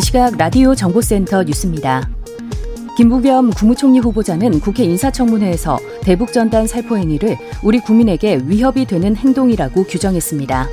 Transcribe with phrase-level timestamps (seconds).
[0.00, 2.08] 이 시각 라디오 정보센터 뉴스입니다.
[2.96, 10.68] 김부겸 국무총리 후보자는 국회 인사청문회에서 대북전단 살포 행위를 우리 국민에게 위협이 되는 행동이라고 규정했습니다.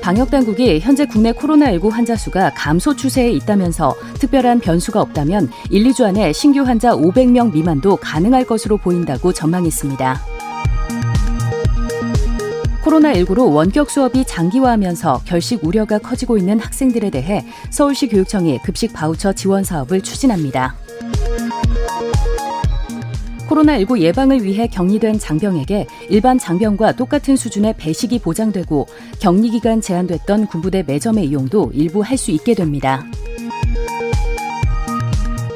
[0.00, 6.32] 방역당국이 현재 국내 코로나19 환자 수가 감소 추세에 있다면서 특별한 변수가 없다면 1, 2주 안에
[6.32, 10.33] 신규 환자 500명 미만도 가능할 것으로 보인다고 전망했습니다.
[12.84, 19.64] 코로나19로 원격 수업이 장기화하면서 결식 우려가 커지고 있는 학생들에 대해 서울시 교육청이 급식 바우처 지원
[19.64, 20.76] 사업을 추진합니다.
[23.48, 28.86] 코로나19 예방을 위해 격리된 장병에게 일반 장병과 똑같은 수준의 배식이 보장되고
[29.20, 33.04] 격리 기간 제한됐던 군부대 매점의 이용도 일부 할 수 있게 됩니다.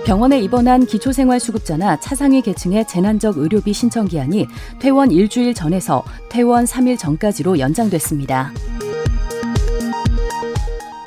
[0.08, 4.46] 병원에 입원한 기초생활수급자나 차상위 계층의 재난적 의료비 신청 기한이
[4.78, 8.50] 퇴원 일주일 전에서 퇴원 3일 전까지로 연장됐습니다.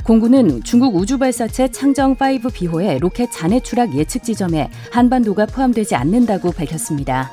[0.04, 7.32] 공군은 중국 우주발사체 창정5 비호의 로켓 잔해 추락 예측 지점에 한반도가 포함되지 않는다고 밝혔습니다.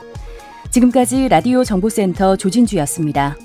[0.71, 3.37] 지금까지 라디오 정보센터 조진주였습니다.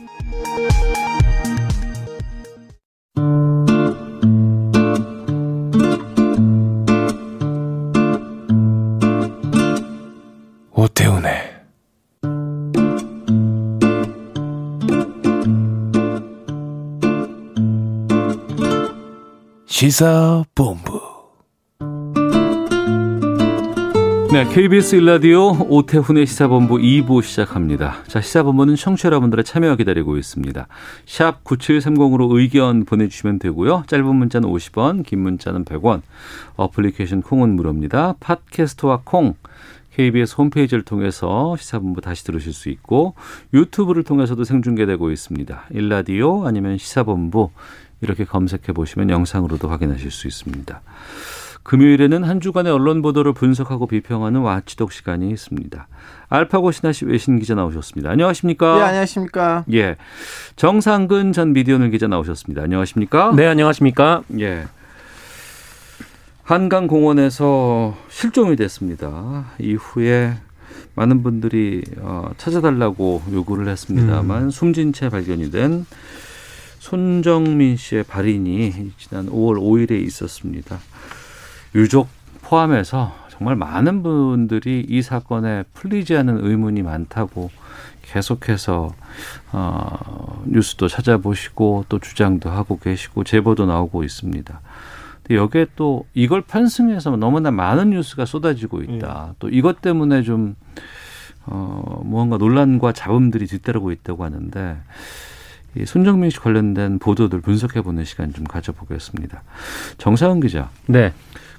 [19.83, 21.01] 시사본부
[24.31, 27.95] 네, KBS 일라디오 오태훈의 시사본부 2부 시작합니다.
[28.07, 30.67] 자, 시사본부는 청취자 여러분들의 참여 기다리고 있습니다.
[31.05, 33.83] 샵 9730으로 의견 보내주시면 되고요.
[33.87, 36.01] 짧은 문자는 50원, 긴 문자는 100원,
[36.55, 38.15] 어플리케이션 콩은 무료입니다.
[38.21, 39.35] 팟캐스트와 콩,
[39.95, 43.13] KBS 홈페이지를 통해서 시사본부 다시 들으실 수 있고
[43.53, 45.65] 유튜브를 통해서도 생중계되고 있습니다.
[45.71, 47.51] 일라디오 아니면 시사본부
[48.03, 50.81] 이렇게 검색해 보시면 영상으로도 확인하실 수 있습니다.
[51.63, 55.87] 금요일에는 한 주간의 언론 보도를 분석하고 비평하는 와치독 시간이 있습니다.
[56.27, 58.09] 알파고 신하시 외신 기자 나오셨습니다.
[58.11, 58.75] 안녕하십니까?
[58.75, 59.63] 네, 안녕하십니까?
[59.71, 59.95] 예.
[60.57, 62.63] 정상근 전 미디어널 기자 나오셨습니다.
[62.63, 63.31] 안녕하십니까?
[63.35, 64.23] 네, 안녕하십니까?
[64.39, 64.65] 예.
[66.43, 69.45] 한강 공원에서 실종이 됐습니다.
[69.59, 70.33] 이후에
[70.95, 74.49] 많은 분들이 어, 찾아달라고 요구를 했습니다만 음.
[74.49, 75.85] 숨진 채 발견이 된
[76.83, 80.79] 손정민 씨의 발인이 지난 5월 5일에 있었습니다.
[81.75, 82.09] 유족
[82.41, 87.51] 포함해서 정말 많은 분들이 이 사건에 풀리지 않은 의문이 많다고
[88.01, 88.93] 계속해서
[89.53, 94.59] 어, 뉴스도 찾아보시고 또 주장도 하고 계시고 제보도 나오고 있습니다.
[95.23, 99.27] 근데 여기에 또 이걸 편승해서 너무나 많은 뉴스가 쏟아지고 있다.
[99.29, 99.33] 음.
[99.39, 100.57] 또 이것 때문에 좀
[101.45, 104.81] 어, 무언가 논란과 잡음들이 뒤따르고 있다고 하는데
[105.75, 109.43] 이 손정민 씨 관련된 보도들 분석해 보는 시간 좀 가져보겠습니다.
[109.97, 110.69] 정상은 기자.
[110.87, 111.13] 네.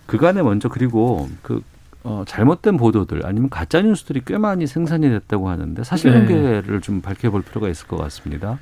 [0.06, 1.62] 그간에 먼저 그리고 그
[2.04, 6.80] 어, 잘못된 보도들 아니면 가짜 뉴스들이 꽤 많이 생산이 됐다고 하는데 사실 관계를 네.
[6.80, 8.58] 좀 밝혀볼 필요가 있을 것 같습니다.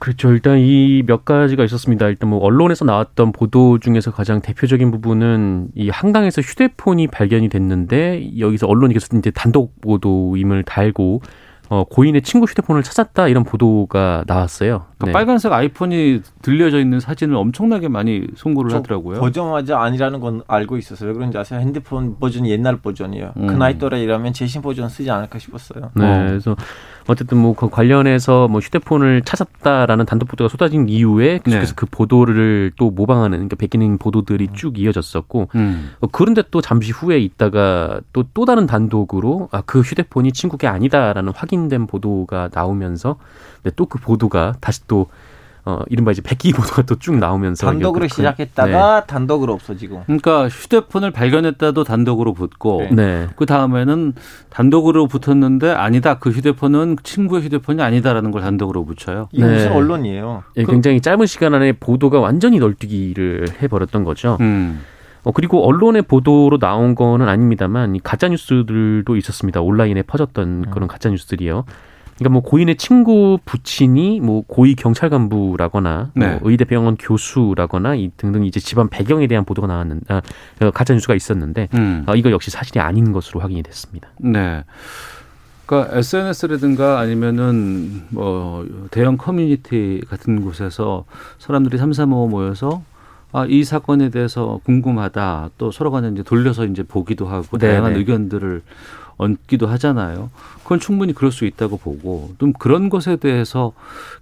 [0.00, 0.32] 그렇죠.
[0.32, 2.08] 일단 이 몇 가지가 있었습니다.
[2.08, 8.66] 일단 뭐 언론에서 나왔던 보도 중에서 가장 대표적인 부분은 이 한강에서 휴대폰이 발견이 됐는데 여기서
[8.66, 11.20] 언론이 계속 이제 단독 보도임을 달고
[11.70, 14.86] 어, 고인의 친구 휴대폰을 찾았다 이런 보도가 나왔어요.
[14.98, 15.12] 그러니까 네.
[15.12, 19.20] 빨간색 아이폰이 들려져 있는 사진을 엄청나게 많이 송고를 하더라고요.
[19.20, 21.10] 보자마자 아니라는 건 알고 있었어요.
[21.10, 21.60] 왜 그런지 아세요?
[21.60, 23.34] 핸드폰 버전이 옛날 버전이에요.
[23.36, 23.46] 음.
[23.46, 25.92] 그 나이 또래이라면 최신 버전 쓰지 않을까 싶었어요.
[25.94, 26.26] 네, 어.
[26.26, 26.56] 그래서
[27.06, 31.40] 어쨌든 뭐 그 관련해서 뭐 휴대폰을 찾았다라는 단독 보도가 쏟아진 이후에 네.
[31.44, 31.76] 계속해서 네.
[31.76, 34.54] 그 보도를 또 모방하는 그러니까 베끼는 보도들이 음.
[34.54, 35.90] 쭉 이어졌었고 음.
[36.00, 41.32] 어, 그런데 또 잠시 후에 있다가 또또 다른 단독으로 아 그 휴대폰이 친구 게 아니다라는
[41.34, 43.16] 확인된 보도가 나오면서
[43.62, 45.06] 네, 또그 보도가 다시 또
[45.64, 49.06] 어, 이른바 이제 백기 보도가 또 쭉 나오면서 단독으로 그, 시작했다가 네.
[49.06, 50.02] 단독으로 없어지고.
[50.06, 52.94] 그러니까 휴대폰을 발견했다도 단독으로 붙고, 네.
[52.94, 53.28] 네.
[53.36, 54.14] 그 다음에는
[54.50, 59.28] 단독으로 붙었는데 아니다 그 휴대폰은 친구의 휴대폰이 아니다라는 걸 단독으로 붙여요.
[59.32, 59.52] 이게 네.
[59.54, 60.44] 무슨 언론이에요?
[60.56, 64.36] 네, 굉장히 짧은 시간 안에 보도가 완전히 널뛰기를 해버렸던 거죠.
[64.40, 64.80] 음.
[65.22, 69.60] 어, 그리고 언론의 보도로 나온 거는 아닙니다만 가짜 뉴스들도 있었습니다.
[69.60, 70.70] 온라인에 퍼졌던 음.
[70.70, 71.64] 그런 가짜 뉴스들이요.
[72.20, 76.26] 그러니까 뭐 고인의 친구 부친이 뭐 고위 경찰 간부라거나 네.
[76.26, 80.20] 뭐 의대 병원 교수라거나 이 등등 이제 집안 배경에 대한 보도가 나왔는 아,
[80.60, 82.04] 어, 가짜 뉴스가 있었는데 음.
[82.06, 84.10] 어, 이거 역시 사실이 아닌 것으로 확인이 됐습니다.
[84.18, 84.64] 네.
[85.64, 91.06] 그러니까 SNS라든가 아니면은 뭐 대형 커뮤니티 같은 곳에서
[91.38, 92.82] 사람들이 삼삼오오 모여서
[93.32, 95.50] 아, 이 사건에 대해서 궁금하다.
[95.56, 97.72] 또 서로 간에 이제 돌려서 이제 보기도 하고 네네.
[97.72, 98.62] 다양한 의견들을
[99.20, 100.30] 얹기도 하잖아요.
[100.62, 103.72] 그건 충분히 그럴 수 있다고 보고 좀 그런 것에 대해서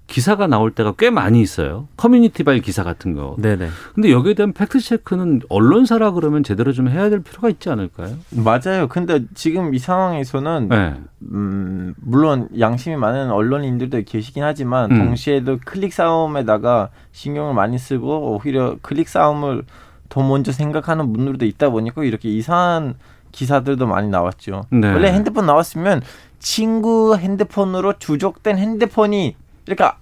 [0.06, 1.86] 기사가 나올 때가 꽤 많이 있어요.
[1.96, 3.36] 커뮤니티 발 기사 같은 거.
[3.38, 3.68] 네네.
[3.94, 8.16] 근데 여기에 대한 팩트 체크는 언론사라 그러면 제대로 좀 해야 될 필요가 있지 않을까요?
[8.30, 8.88] 맞아요.
[8.88, 10.94] 근데 지금 이 상황에서는 네.
[11.30, 14.98] 음, 물론 양심이 많은 언론인들도 계시긴 하지만 음.
[14.98, 19.64] 동시에도 클릭 싸움에다가 신경을 많이 쓰고 오히려 클릭 싸움을
[20.08, 22.94] 더 먼저 생각하는 분들도 있다 보니까 이렇게 이상한
[23.32, 24.62] 기사들도 많이 나왔죠.
[24.70, 24.92] 네.
[24.92, 26.02] 원래 핸드폰 나왔으면
[26.38, 29.98] 친구 핸드폰으로 주족된 핸드폰이 그러니까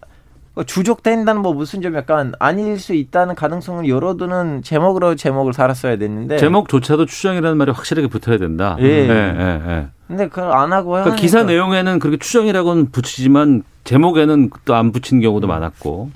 [0.65, 7.05] 주족된다는 뭐 무슨 좀 약간 아닐 수 있다는 가능성을 열어두는 제목으로 제목을 달았어야 됐는데 제목조차도
[7.07, 8.77] 추정이라는 말이 확실하게 붙어야 된다.
[8.81, 8.85] 예.
[8.85, 9.87] 예, 예, 예.
[10.07, 15.47] 근데 그걸 안 하고 그러니까 기사 내용에는 그렇게 추정이라고는 붙이지만 제목에는 또 안 붙인 경우도
[15.47, 15.49] 음.
[15.49, 16.11] 많았고.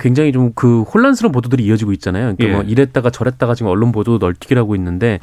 [0.00, 2.34] 굉장히 좀 그 혼란스러운 보도들이 이어지고 있잖아요.
[2.34, 2.52] 그러니까 예.
[2.52, 5.20] 뭐 이랬다가 저랬다가 지금 언론 보도 널뛰기를 하고 있는데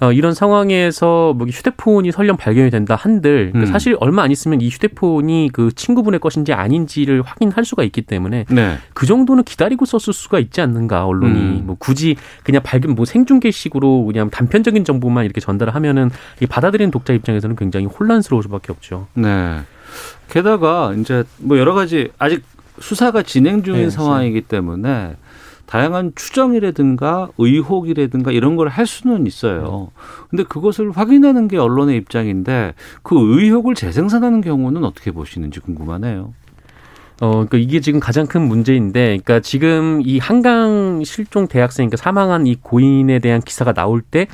[0.00, 3.66] 어, 이런 상황에서 뭐 휴대폰이 설령 발견이 된다 한들 그 음.
[3.66, 8.78] 사실 얼마 안 있으면 이 휴대폰이 그 친구분의 것인지 아닌지를 확인할 수가 있기 때문에 네.
[8.92, 11.62] 그 정도는 기다리고 썼을 수가 있지 않는가 언론이 음.
[11.66, 17.12] 뭐 굳이 그냥 발견 뭐 생중계식으로 그냥 단편적인 정보만 이렇게 전달을 하면은 이 받아들이는 독자
[17.12, 19.06] 입장에서는 굉장히 혼란스러울 수밖에 없죠.
[19.14, 19.60] 네.
[20.28, 22.42] 게다가 이제 뭐 여러 가지 아직
[22.80, 25.16] 수사가 진행 중인 네, 상황이기 때문에
[25.66, 29.90] 다양한 추정이라든가 의혹이라든가 이런 걸 할 수는 있어요.
[30.30, 36.32] 근데 그것을 확인하는 게 언론의 입장인데 그 의혹을 재생산하는 경우는 어떻게 보시는지 궁금하네요.
[37.20, 42.46] 어, 그러니까 이게 지금 가장 큰 문제인데, 그러니까 지금 이 한강 실종 대학생, 그러니까 사망한
[42.48, 44.26] 이 고인에 대한 기사가 나올 때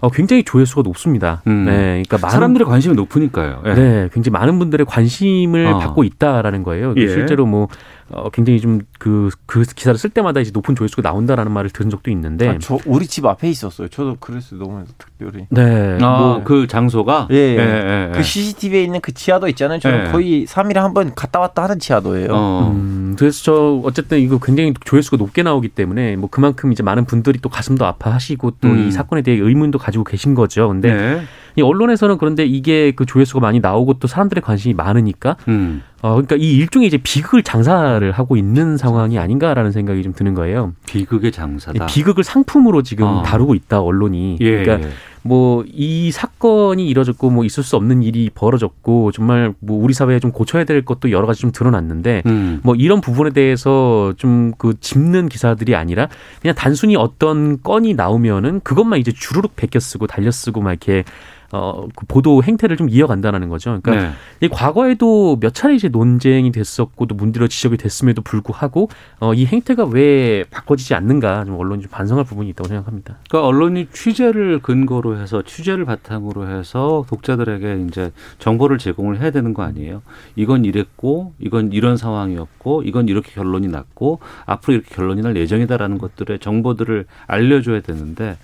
[0.00, 1.42] 어, 굉장히 조회수가 높습니다.
[1.46, 1.64] 음.
[1.64, 1.72] 네,
[2.04, 3.62] 그러니까 많은 사람들의 관심이 높으니까요.
[3.64, 3.74] 네.
[3.74, 5.78] 네, 굉장히 많은 분들의 관심을 어.
[5.78, 6.94] 받고 있다라는 거예요.
[6.96, 7.08] 예.
[7.08, 7.68] 실제로 뭐
[8.08, 12.10] 어, 굉장히 좀 그, 그 기사를 쓸 때마다 이제 높은 조회수가 나온다라는 말을 들은 적도
[12.12, 12.48] 있는데.
[12.48, 13.88] 아, 저, 우리 집 앞에 있었어요.
[13.88, 15.46] 저도 그래서 너무 특별히.
[15.50, 15.98] 네.
[16.00, 17.28] 아, 뭐그 장소가?
[17.32, 17.36] 예.
[17.36, 18.12] 예, 예, 예.
[18.14, 19.80] 그 CCTV에 있는 그 지하도 있잖아요.
[19.80, 20.12] 저는 예.
[20.12, 22.28] 거의 3일에 한 번 갔다 왔다 하는 지하도예요.
[22.30, 22.70] 어.
[22.74, 27.38] 음, 그래서 저 어쨌든 이거 굉장히 조회수가 높게 나오기 때문에 뭐 그만큼 이제 많은 분들이
[27.40, 28.90] 또 가슴도 아파하시고 또이 음.
[28.90, 30.68] 사건에 대해 의문도 가지고 계신 거죠.
[30.68, 31.22] 근데 네.
[31.56, 35.82] 이 언론에서는 그런데 이게 그 조회수가 많이 나오고 또 사람들의 관심이 많으니까 음.
[36.06, 40.72] 어 그러니까 이 일종의 이제 비극을 장사를 하고 있는 상황이 아닌가라는 생각이 좀 드는 거예요.
[40.86, 41.86] 비극의 장사다.
[41.86, 43.22] 비극을 상품으로 지금 어.
[43.22, 44.38] 다루고 있다 언론이.
[44.40, 44.92] 예, 그러니까 예.
[45.22, 50.62] 뭐이 사건이 이뤄졌고 뭐 있을 수 없는 일이 벌어졌고 정말 뭐 우리 사회에 좀 고쳐야
[50.62, 52.60] 될 것도 여러 가지 좀 드러났는데 음.
[52.62, 56.08] 뭐 이런 부분에 대해서 좀 그 짚는 기사들이 아니라
[56.40, 61.04] 그냥 단순히 어떤 건이 나오면은 그것만 이제 주르륵 베껴 쓰고 달려 쓰고 막 이렇게
[61.52, 63.78] 어, 그 보도 행태를 좀 이어간다는 거죠.
[63.82, 64.14] 그러니까 네.
[64.40, 68.88] 이 과거에도 몇 차례 이제 논쟁이 됐었고 또 문제로 지적이 됐음에도 불구하고
[69.20, 73.16] 어, 이 행태가 왜 바꿔지지 않는가 좀 언론이 좀 반성할 부분이 있다고 생각합니다.
[73.28, 79.62] 그러니까 언론이 취재를 근거로 해서 취재를 바탕으로 해서 독자들에게 이제 정보를 제공을 해야 되는 거
[79.62, 80.02] 아니에요.
[80.34, 86.38] 이건 이랬고 이건 이런 상황이었고 이건 이렇게 결론이 났고 앞으로 이렇게 결론이 날 예정이다라는 것들의
[86.38, 88.36] 정보들을 알려줘야 되는데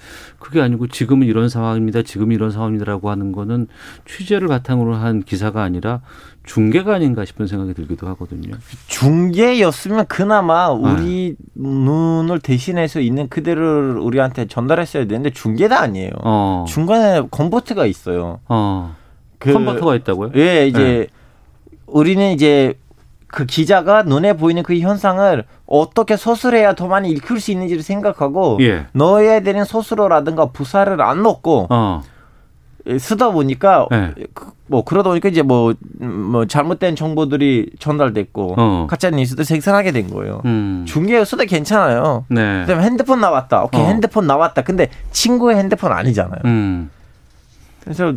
[0.42, 2.02] 그게 아니고 지금은 이런 상황입니다.
[2.02, 3.68] 지금 이런 상황이라고 하는 거는
[4.06, 6.00] 취재를 바탕으로 한 기사가 아니라
[6.44, 8.52] 중계가 아닌가 싶은 생각이 들기도 하거든요.
[8.88, 11.44] 중계였으면 그나마 우리 네.
[11.54, 16.10] 눈을 대신해서 있는 그대로를 우리한테 전달했어야 되는데 중계가 아니에요.
[16.24, 16.64] 어.
[16.66, 18.40] 중간에 컨버트가 있어요.
[18.48, 18.96] 어.
[19.38, 20.32] 그, 컨버터가 있다고요?
[20.34, 21.06] 예, 이제 네.
[21.86, 22.74] 우리는 이제
[23.32, 28.86] 그 기자가 눈에 보이는 그 현상을 어떻게 서술해야 더 많이 읽힐 수 있는지를 생각하고 예.
[28.92, 32.02] 넣어야 되는 서술어라든가 부사를 안 넣고 어.
[32.86, 34.12] 예, 쓰다 보니까 네.
[34.66, 38.86] 뭐 그러다 보니까 이제 뭐뭐 뭐 잘못된 정보들이 전달됐고 어.
[38.90, 40.42] 가짜 뉴스도 생산하게 된 거예요.
[40.44, 40.84] 음.
[40.86, 42.26] 중계에 쓰다 괜찮아요.
[42.28, 42.60] 네.
[42.66, 43.62] 그다음에 핸드폰 나왔다.
[43.62, 43.86] 오케이 어.
[43.86, 44.60] 핸드폰 나왔다.
[44.60, 46.42] 근데 친구의 핸드폰 아니잖아요.
[46.44, 46.90] 음.
[47.80, 48.12] 그래서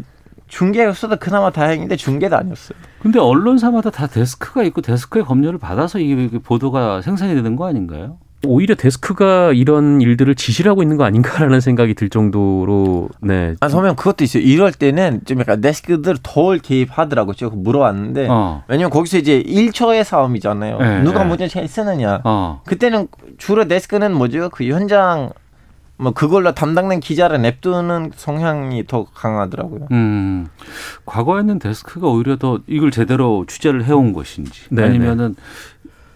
[0.48, 2.78] 중계였어도 그나마 다행인데 중계도 아니었어요.
[3.00, 8.18] 근데 언론사마다 다 데스크가 있고 데스크의 검열을 받아서 이게 보도가 생산이 되는 거 아닌가요?
[8.46, 13.56] 오히려 데스크가 이런 일들을 지시를 하고 있는 거 아닌가라는 생각이 들 정도로 네.
[13.60, 14.44] 아, 선배님 그것도 있어요.
[14.44, 17.34] 이럴 때는 좀 약간 데스크들 덜 개입하더라고요.
[17.34, 18.64] 제가 물어봤는데 어.
[18.68, 20.78] 왜냐면 거기서 이제 1초의 싸움이잖아요.
[20.78, 21.30] 네, 누가 네.
[21.30, 22.22] 먼저 제일 쓰느냐.
[22.24, 22.62] 어.
[22.66, 24.50] 그때는 주로 데스크는 뭐죠?
[24.50, 25.32] 그 현장
[25.98, 29.88] 뭐 그걸로 담당된 기자를 냅두는 성향이 더 강하더라고요.
[29.92, 30.48] 음,
[31.06, 34.88] 과거에는 데스크가 오히려 더 이걸 제대로 취재를 해온 것인지 네네.
[34.88, 35.36] 아니면은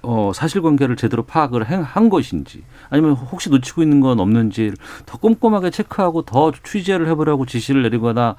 [0.02, 4.72] 어, 사실관계를 제대로 파악을 한 것인지 아니면 혹시 놓치고 있는 건 없는지
[5.06, 8.36] 더 꼼꼼하게 체크하고 더 취재를 해보라고 지시를 내리거나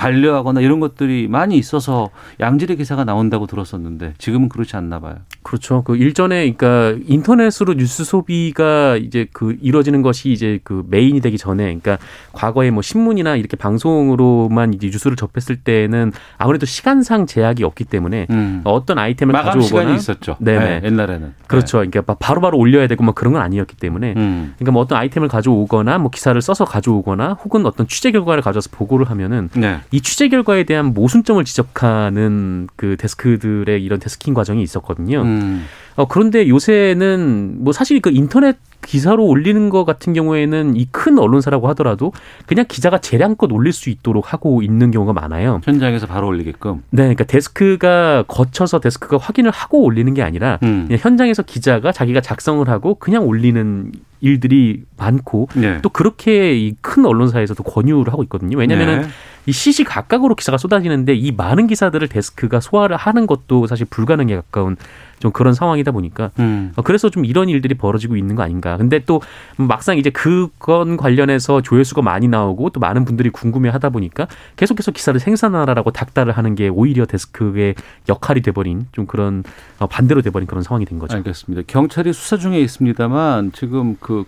[0.00, 2.08] 반려하거나 이런 것들이 많이 있어서
[2.40, 5.16] 양질의 기사가 나온다고 들었었는데 지금은 그렇지 않나 봐요.
[5.42, 5.82] 그렇죠.
[5.82, 11.64] 그 일전에 그러니까 인터넷으로 뉴스 소비가 이제 그 이루어지는 것이 이제 그 메인이 되기 전에
[11.64, 11.98] 그러니까
[12.32, 18.62] 과거에 뭐 신문이나 이렇게 방송으로만 이제 뉴스를 접했을 때는 아무래도 시간상 제약이 없기 때문에 음.
[18.64, 20.36] 어떤 아이템을 가져오거나 시간이 있었죠.
[20.40, 20.80] 네네.
[20.80, 21.82] 네, 옛날에는 그렇죠.
[21.82, 21.90] 네.
[21.90, 24.54] 그러니까 바로바로 바로 올려야 되고 막 그런 건 아니었기 때문에 음.
[24.56, 29.10] 그러니까 뭐 어떤 아이템을 가져오거나 뭐 기사를 써서 가져오거나 혹은 어떤 취재 결과를 가져와서 보고를
[29.10, 29.80] 하면은 네.
[29.92, 35.22] 이 취재 결과에 대한 모순점을 지적하는 그 데스크들의 이런 데스킹 과정이 있었거든요.
[35.22, 35.64] 음.
[35.96, 41.68] 어, 그런데 요새는 뭐 사실 그 인터넷 기사로 올리는 것 같은 경우에는 이 큰 언론사라고
[41.68, 42.12] 하더라도
[42.46, 45.60] 그냥 기자가 재량껏 올릴 수 있도록 하고 있는 경우가 많아요.
[45.64, 46.82] 현장에서 바로 올리게끔.
[46.90, 50.84] 네, 그러니까 데스크가 거쳐서 데스크가 확인을 하고 올리는 게 아니라 음.
[50.86, 55.78] 그냥 현장에서 기자가 자기가 작성을 하고 그냥 올리는 일들이 많고 네.
[55.82, 58.58] 또 그렇게 이 큰 언론사에서도 권유를 하고 있거든요.
[58.58, 59.08] 왜냐하면 네.
[59.46, 64.76] 이 시시각각으로 기사가 쏟아지는데 이 많은 기사들을 데스크가 소화를 하는 것도 사실 불가능에 가까운
[65.20, 66.72] 좀 그런 상황이다 보니까 음.
[66.76, 68.76] 어, 그래서 좀 이런 일들이 벌어지고 있는 거 아닌가.
[68.76, 69.20] 근데 또
[69.56, 75.92] 막상 이제 그건 관련해서 조회수가 많이 나오고 또 많은 분들이 궁금해하다 보니까 계속해서 기사를 생산하라고
[75.92, 77.74] 닥달을 하는 게 오히려 데스크의
[78.08, 79.44] 역할이 돼버린 좀 그런
[79.78, 81.16] 어, 반대로 돼버린 그런 상황이 된 거죠.
[81.16, 81.62] 알겠습니다.
[81.66, 84.24] 경찰이 수사 중에 있습니다만 지금 그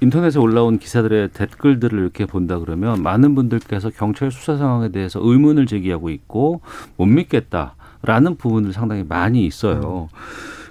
[0.00, 6.10] 인터넷에 올라온 기사들의 댓글들을 이렇게 본다 그러면 많은 분들께서 경찰 수사 상황에 대해서 의문을 제기하고
[6.10, 6.60] 있고
[6.96, 10.08] 못 믿겠다 라는 부분들 상당히 많이 있어요.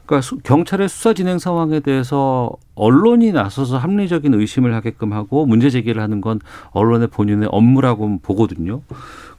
[0.06, 6.22] 그러니까 경찰의 수사 진행 상황에 대해서 언론이 나서서 합리적인 의심을 하게끔 하고 문제 제기를 하는
[6.22, 6.40] 건
[6.72, 8.82] 언론의 본인의 업무라고 보거든요.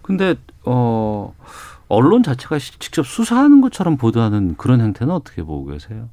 [0.02, 1.34] 근데 어
[1.88, 6.08] 언론 자체가 직접 수사하는 것처럼 보도하는 그런 행태는 어떻게 보고 계세요?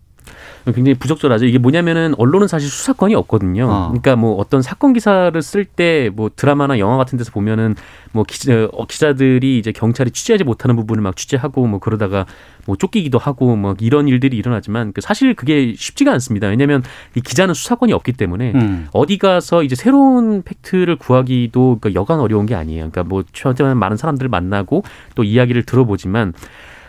[0.66, 1.46] 굉장히 부적절하죠.
[1.46, 3.68] 이게 뭐냐면은 언론은 사실 수사권이 없거든요.
[3.70, 3.88] 어.
[3.90, 7.76] 그러니까 뭐 어떤 사건 기사를 쓸 때 뭐 드라마나 영화 같은 데서 보면은
[8.12, 12.26] 뭐 기자, 어, 기자들이 이제 경찰이 취재하지 못하는 부분을 막 취재하고 뭐 그러다가
[12.66, 16.48] 뭐 쫓기기도 하고 뭐 이런 일들이 일어나지만 그 사실 그게 쉽지가 않습니다.
[16.48, 16.84] 왜냐하면
[17.16, 18.88] 이 기자는 수사권이 없기 때문에 음.
[18.94, 22.90] 어디 가서 이제 새로운 팩트를 구하기도 그러니까 여간 어려운 게 아니에요.
[22.90, 24.84] 그러니까 뭐 최대한 많은 사람들을 만나고
[25.16, 26.34] 또 이야기를 들어보지만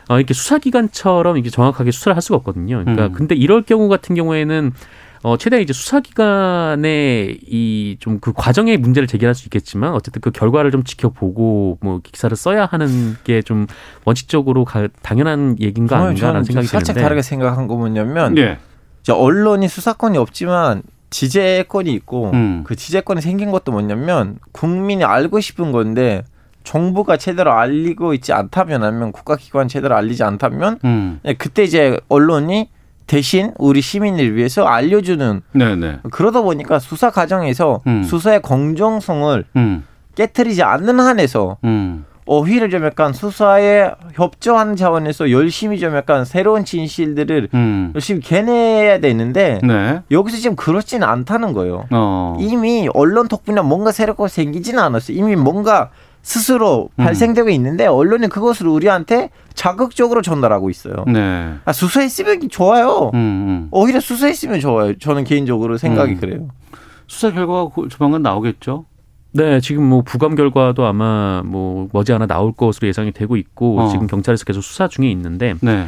[0.08, 2.78] 어, 이렇게 수사기관처럼 이게 정확하게 수사를 할 수가 없거든요.
[2.84, 3.12] 그러니까 음.
[3.12, 4.72] 근데 이럴 경우 같은 경우에는
[5.22, 10.70] 어, 최대 이제 수사기관의 이 좀 그 과정의 문제를 제기할 수 있겠지만 어쨌든 그 결과를
[10.70, 13.66] 좀 지켜보고 뭐 기사를 써야 하는 게 좀
[14.04, 17.02] 원칙적으로 가, 당연한 얘기인가 아닌가라는 생각이 살짝 드는데.
[17.02, 18.58] 다르게 생각한 거 뭐냐면 네.
[19.08, 22.62] 언론이 수사권이 없지만 지재권이 있고 음.
[22.64, 26.22] 그 지재권이 생긴 것도 뭐냐면 국민이 알고 싶은 건데
[26.66, 31.20] 정부가 제대로 알리고 있지 않다면 아니면 국가기관 제대로 알리지 않다면 음.
[31.24, 32.68] 예, 그때 이제 언론이
[33.06, 36.00] 대신 우리 시민을 위해서 알려주는 네네.
[36.10, 38.02] 그러다 보니까 수사 과정에서 음.
[38.02, 39.84] 수사의 공정성을 음.
[40.16, 42.04] 깨뜨리지 않는 한에서 음.
[42.28, 47.92] 오히려 좀 약간 수사에 협조하는 차원에서 열심히 좀 약간 새로운 진실들을 음.
[47.94, 50.02] 열심히 개내야 되는데 네.
[50.10, 51.84] 여기서 지금 그렇지는 않다는 거예요.
[51.92, 52.36] 어.
[52.40, 55.16] 이미 언론 덕분에 뭔가 새롭게 생기지는 않았어요.
[55.16, 55.90] 이미 뭔가
[56.26, 57.04] 스스로 음.
[57.04, 61.04] 발생되고 있는데 언론이 그것을 우리한테 자극적으로 전달하고 있어요.
[61.06, 61.54] 네.
[61.64, 63.12] 아, 수사했으면 좋아요.
[63.14, 63.68] 음, 음.
[63.70, 64.98] 오히려 수사했으면 좋아요.
[64.98, 66.18] 저는 개인적으로 생각이 음.
[66.18, 66.48] 그래요.
[67.06, 68.86] 수사 결과가 조만간 나오겠죠?
[69.34, 73.88] 네, 지금 뭐 부검 결과도 아마 뭐 머지않아 나올 것으로 예상이 되고 있고 어.
[73.88, 75.86] 지금 경찰에서 계속 수사 중에 있는데 네.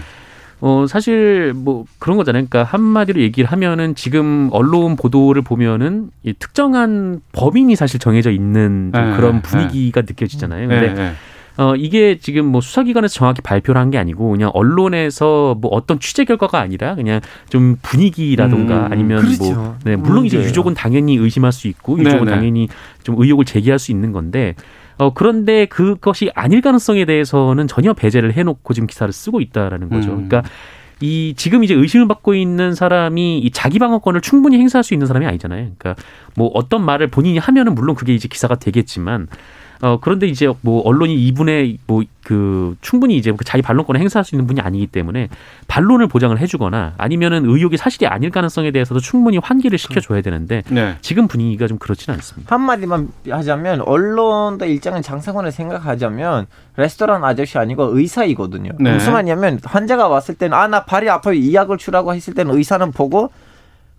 [0.61, 2.47] 어, 사실 뭐 그런 거잖아요.
[2.49, 9.17] 그러니까 한마디로 얘기를 하면은 지금 언론 보도를 보면은 이 특정한 범인이 사실 정해져 있는 네,
[9.17, 9.43] 그런 네.
[9.43, 10.07] 분위기가 네.
[10.11, 10.69] 느껴지잖아요.
[10.69, 11.13] 근데 네,
[11.59, 16.25] 어, 이게 지금 뭐 수사기관에서 정확히 발표를 한 게 아니고 그냥 언론에서 뭐 어떤 취재
[16.25, 19.55] 결과가 아니라 그냥 좀 분위기라든가 음, 아니면 뭐 그렇죠.
[19.55, 20.41] 뭐, 네, 물론 문제예요.
[20.43, 22.31] 이제 유족은 당연히 의심할 수 있고 유족은 네네.
[22.37, 22.69] 당연히
[23.03, 24.55] 좀 의혹을 제기할 수 있는 건데
[24.99, 30.11] 어, 그런데 그것이 아닐 가능성에 대해서는 전혀 배제를 해놓고 지금 기사를 쓰고 있다라는 거죠.
[30.11, 30.29] 음.
[30.29, 30.43] 그러니까
[31.01, 35.27] 이 지금 이제 의심을 받고 있는 사람이 이 자기 방어권을 충분히 행사할 수 있는 사람이
[35.27, 35.71] 아니잖아요.
[35.79, 35.95] 그러니까
[36.35, 39.29] 뭐 어떤 말을 본인이 하면은 물론 그게 이제 기사가 되겠지만
[39.81, 44.35] 어 그런데 이제 뭐 언론이 이분의 뭐 그 충분히 이제 그 자기 반론권을 행사할 수
[44.35, 45.31] 있는 분이 아니기 때문에
[45.67, 50.99] 반론을 보장을 해주거나 아니면은 의혹이 사실이 아닐 가능성에 대해서도 충분히 환기를 시켜줘야 되는데 네.
[51.01, 52.55] 지금 분위기가 좀 그렇지는 않습니다.
[52.55, 58.73] 한 마디만 하자면 언론도 일정한 장사권을 생각하자면 레스토랑 아저씨 아니고 의사이거든요.
[58.79, 58.93] 네.
[58.93, 62.93] 무슨 말이냐면 환자가 왔을 때는 아 나 발이 아파요 이 약을 주라고 했을 때는 의사는
[62.93, 63.31] 보고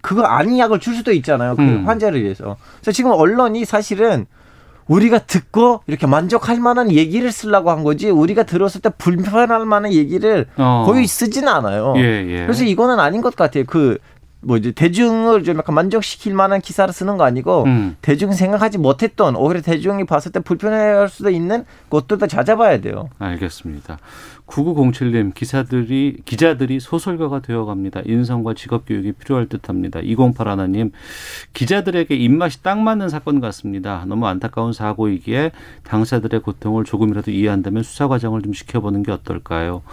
[0.01, 1.55] 그거 아닌 약을 줄 수도 있잖아요.
[1.55, 1.87] 그 음.
[1.87, 2.57] 환자를 위해서.
[2.79, 4.27] 그래서 지금 언론이 사실은
[4.89, 10.47] 우리가 듣고 이렇게 만족할 만한 얘기를 쓰려고 한 거지 우리가 들었을 때 불편할 만한 얘기를
[10.57, 10.83] 어.
[10.85, 11.93] 거의 쓰지는 않아요.
[11.97, 12.41] 예, 예.
[12.41, 13.63] 그래서 이거는 아닌 것 같아요.
[13.65, 13.99] 그
[14.41, 17.97] 뭐지 대중을 좀 약간 만족시킬 만한 기사를 쓰는 거 아니고 음.
[18.01, 23.09] 대중 생각하지 못했던 오히려 대중이 봤을 때 불편해할 수도 있는 것들도 찾아봐야 돼요.
[23.19, 23.99] 알겠습니다.
[24.49, 28.01] 9907님 기사들이 기자들이 소설가가 되어갑니다.
[28.05, 29.99] 인성과 직업 교육이 필요할 듯합니다.
[29.99, 30.91] 208 하나님
[31.53, 34.03] 기자들에게 입맛이 딱 맞는 사건 같습니다.
[34.07, 35.51] 너무 안타까운 사고이기에
[35.83, 39.83] 당사들의 고통을 조금이라도 이해한다면 수사 과정을 좀 시켜보는 게 어떨까요?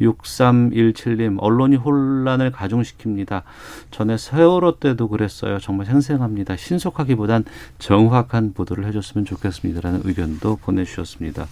[0.00, 3.42] 6317님 언론이 혼란을 가중시킵니다.
[3.90, 5.58] 전에 세월호 때도 그랬어요.
[5.58, 6.56] 정말 생생합니다.
[6.56, 7.44] 신속하기보단
[7.78, 11.46] 정확한 보도를 해줬으면 좋겠습니다라는 의견도 보내주셨습니다.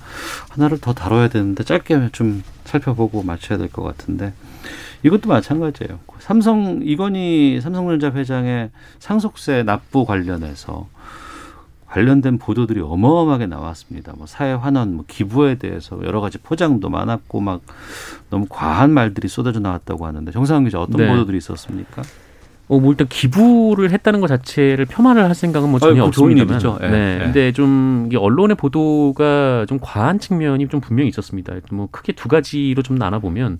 [0.50, 4.32] 하나를 더 다뤄야 되는데 짧게 좀 살펴보고 맞춰야 될 것 같은데
[5.02, 6.00] 이것도 마찬가지예요.
[6.18, 10.88] 삼성 이건희 삼성전자 회장의 상속세 납부 관련해서
[11.86, 14.12] 관련된 보도들이 어마어마하게 나왔습니다.
[14.16, 17.62] 뭐 사회 환원, 뭐 기부에 대해서 여러 가지 포장도 많았고 막
[18.28, 21.08] 너무 과한 말들이 쏟아져 나왔다고 하는데 정상훈 기자 어떤 네.
[21.08, 22.02] 보도들이 있었습니까?
[22.68, 26.58] 어, 뭐 일단 기부를 했다는 것 자체를 폄하를 할 생각은 뭐 전혀 없습니다만.
[26.80, 26.88] 네.
[26.90, 27.18] 네.
[27.18, 31.54] 근데 좀 이게 언론의 보도가 좀 과한 측면이 좀 분명히 있었습니다.
[31.72, 33.58] 뭐 크게 두 가지로 좀 나눠 보면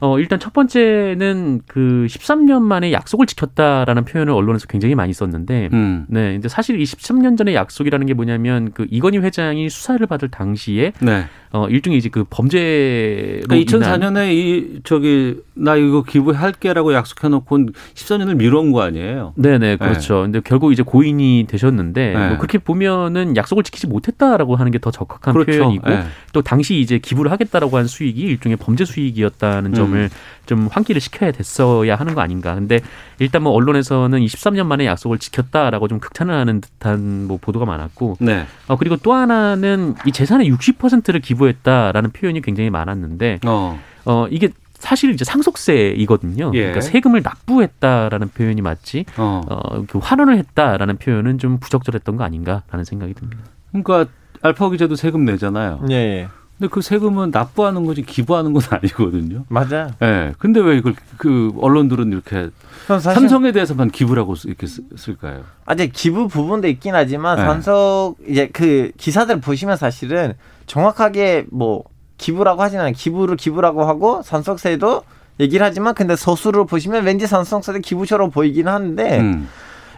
[0.00, 6.06] 어, 일단 첫 번째는 그 13년 만에 약속을 지켰다라는 표현을 언론에서 굉장히 많이 썼는데, 음.
[6.08, 6.32] 네.
[6.32, 11.26] 근데 사실 이 13년 전의 약속이라는 게 뭐냐면 그 이건희 회장이 수사를 받을 당시에 네.
[11.52, 17.58] 어, 일종의 이제 그 범죄로 그러니까 2004년에 이 저기 나 이거 기부할게라고 약속해놓고
[17.94, 19.34] 14년을 미룬 거 아니에요?
[19.36, 20.16] 네네 그렇죠.
[20.16, 20.22] 네.
[20.22, 22.28] 근데 결국 이제 고인이 되셨는데 네.
[22.28, 25.52] 뭐 그렇게 보면은 약속을 지키지 못했다라고 하는 게 더 적합한 그렇죠.
[25.52, 26.04] 표현이고 네.
[26.32, 30.08] 또 당시 이제 기부를 하겠다라고 한 수익이 일종의 범죄 수익이었다는 점을 음.
[30.50, 32.56] 좀 환기를 시켜야 됐어야 하는 거 아닌가.
[32.56, 32.80] 근데
[33.20, 38.46] 일단 뭐 언론에서는 23년 만에 약속을 지켰다라고 좀 극찬을 하는 듯한 뭐 보도가 많았고, 네.
[38.66, 45.10] 어, 그리고 또 하나는 이 재산의 60%를 기부했다라는 표현이 굉장히 많았는데, 어, 어 이게 사실
[45.10, 46.50] 이제 상속세이거든요.
[46.54, 46.58] 예.
[46.58, 52.84] 그러니까 세금을 납부했다라는 표현이 맞지, 어, 어 그 환원을 했다라는 표현은 좀 부적절했던 거 아닌가라는
[52.84, 53.44] 생각이 듭니다.
[53.70, 54.06] 그러니까
[54.42, 55.84] 알파 기자도 세금 내잖아요.
[55.90, 56.28] 예.
[56.60, 56.66] 예.
[56.66, 59.44] 근데 그 세금은 납부하는 거지 기부하는 건 아니거든요.
[59.48, 59.90] 맞아.
[60.02, 60.06] 예.
[60.06, 60.32] 네.
[60.38, 62.50] 근데 왜 이걸 그 언론들은 이렇게
[62.86, 65.42] 삼성에 대해서만 기부라고 이렇게 쓸까요?
[65.64, 67.44] 아직 기부 부분도 있긴 하지만 네.
[67.44, 70.34] 삼성 이제 그 기사들 보시면 사실은
[70.66, 71.84] 정확하게 뭐
[72.18, 72.92] 기부라고 하진 않아요.
[72.94, 75.02] 기부를 기부라고 하고 산속세도
[75.40, 79.48] 얘기를 하지만 근데 서술을 보시면 왠지 산속세도 기부처럼 보이긴 하는데 음.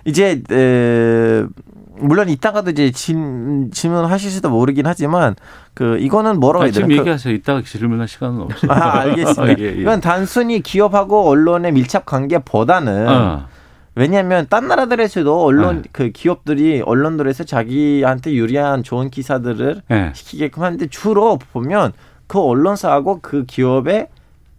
[0.05, 1.45] 이제 에,
[1.99, 3.17] 물론 이따가도 이제 질,
[3.73, 5.35] 질문하실지도 모르긴 하지만
[5.75, 6.87] 그 이거는 뭐라고 해야 되나?
[6.87, 7.35] 지금 얘기하세요.
[7.35, 8.73] 이따가 질문할 시간은 없어요.
[8.73, 9.43] 아, 알겠습니다.
[9.43, 9.81] 아, 예, 예.
[9.81, 13.47] 이건 단순히 기업하고 언론의 밀착 관계보다는 어.
[13.95, 15.89] 왜냐하면 딴 나라들에서도 언론 네.
[15.93, 20.13] 그 기업들이 언론들에서 자기한테 유리한 좋은 기사들을 네.
[20.15, 21.93] 시키게끔 하는데 주로 보면
[22.27, 24.09] 그 언론사하고 그 기업의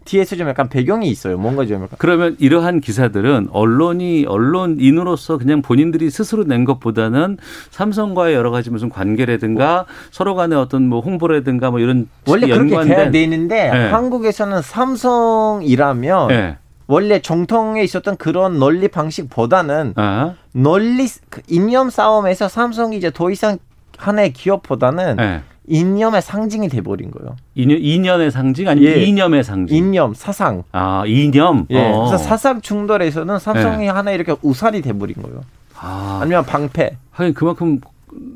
[0.05, 1.37] 뒤에서 좀 약간 배경이 있어요.
[1.37, 1.89] 뭔가 좀 약간.
[1.97, 7.37] 그러면 이러한 기사들은 언론이 언론인으로서 그냥 본인들이 스스로 낸 것보다는
[7.71, 13.11] 삼성과의 여러 가지 무슨 관계라든가 서로 간의 어떤 뭐 홍보라든가 뭐 이런 원래 그렇게 돼야
[13.11, 13.89] 되는데 네.
[13.89, 16.57] 한국에서는 삼성이라면 네.
[16.87, 20.33] 원래 정통에 있었던 그런 논리 방식보다는 아.
[20.51, 23.57] 논리 그 이념 싸움에서 삼성이 이제 더 이상
[23.97, 25.41] 하나의 기업보다는 네.
[25.67, 27.36] 이념의 상징이 돼버린 거예요.
[27.56, 29.04] 이념, 이념의 상징 아니면 예.
[29.04, 29.78] 이념의 상징?
[29.78, 30.63] 이념, 사상.
[30.71, 31.65] 아, 이념.
[31.69, 31.91] 예.
[31.91, 32.06] 어.
[32.06, 33.88] 그래서 사상 충돌에서는 삼성이 네.
[33.88, 35.41] 하나 이렇게 우살이 돼버린 거예요.
[35.80, 36.19] 아.
[36.21, 36.97] 아니면 방패.
[37.12, 37.80] 하긴 그만큼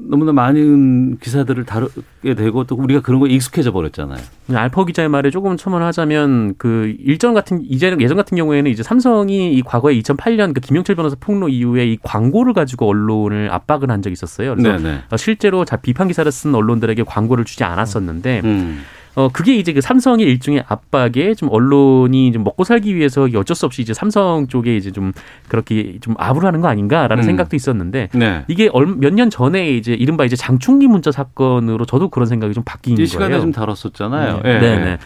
[0.10, 4.20] 너무나 많은 기사들을 다루게 되고 또 우리가 그런 거에 익숙해져 버렸잖아요.
[4.54, 9.62] 알퍼 기자의 말에 조금 첨언하자면 그 일전 같은 이제 예전 같은 경우에는 이제 삼성이 이
[9.62, 14.56] 과거에 2008년 그 김영철 변호사 폭로 이후에 이 광고를 가지고 언론을 압박을 한 적이 있었어요.
[14.56, 15.02] 그래서 네네.
[15.18, 18.84] 실제로 자 비판 기사를 쓴 언론들에게 광고를 주지 않았었는데 음.
[19.18, 23.66] 어 그게 이제 그 삼성의 일종의 압박에 좀 언론이 좀 먹고 살기 위해서 어쩔 수
[23.66, 25.12] 없이 이제 삼성 쪽에 이제 좀
[25.48, 27.26] 그렇게 좀 압을 하는 거 아닌가라는 음.
[27.26, 28.46] 생각도 있었는데 네.
[28.48, 32.94] 이게 몇 년 전에 이제 이른바 이제 장충기 문자 사건으로 저도 그런 생각이 좀 바뀐
[32.94, 33.04] 거예요.
[33.06, 34.42] 이 시간에 좀 다뤘었잖아요.
[34.44, 34.60] 네.
[34.60, 34.78] 네.
[34.78, 34.98] 네.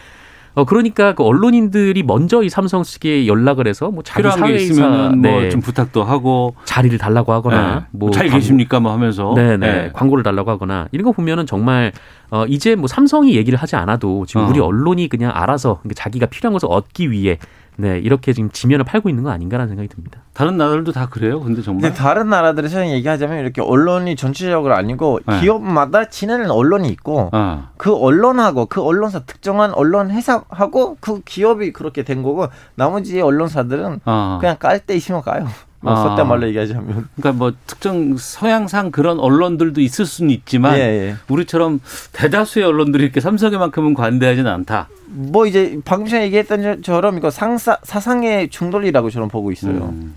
[0.54, 5.48] 어 그러니까 그 언론인들이 먼저 이 삼성 측에 연락을 해서 뭐 자기 사회이사 뭐좀 네.
[5.48, 7.86] 부탁도 하고 자리를 달라고 하거나 네.
[7.92, 9.90] 뭐잘 계십니까 뭐 하면서 네네 네.
[9.94, 11.92] 광고를 달라고 하거나 이런 거 보면은 정말
[12.30, 14.48] 어 이제 뭐 삼성이 얘기를 하지 않아도 지금 어.
[14.48, 17.38] 우리 언론이 그냥 알아서 자기가 필요한 것을 얻기 위해
[17.76, 20.20] 네 이렇게 지금 지면을 팔고 있는 거 아닌가라는 생각이 듭니다.
[20.34, 21.40] 다른 나라들도 다 그래요.
[21.40, 25.40] 근데 정말 다른 나라들에서 얘기하자면 이렇게 언론이 전체적으로 아니고 네.
[25.40, 27.70] 기업마다 지내는 언론이 있고 아.
[27.78, 34.38] 그 언론하고 그 언론사 특정한 언론 회사하고 그 기업이 그렇게 된 거고 나머지 언론사들은 아.
[34.40, 35.46] 그냥 깔 때 있으면 가요.
[35.82, 35.96] 뭐 아.
[35.96, 37.08] 썼다 말로 얘기하자면.
[37.16, 41.16] 그러니까 뭐 특정 서양상 그런 언론들도 있을 수는 있지만 예, 예.
[41.28, 41.80] 우리처럼
[42.12, 44.88] 대다수의 언론들이 이렇게 삼성에만큼은 관대하지는 않다.
[45.06, 49.92] 뭐 이제 방금 전에 얘기했던 처럼 이거 상사 사상의 충돌이라고 저는 보고 있어요.
[49.92, 50.14] 음.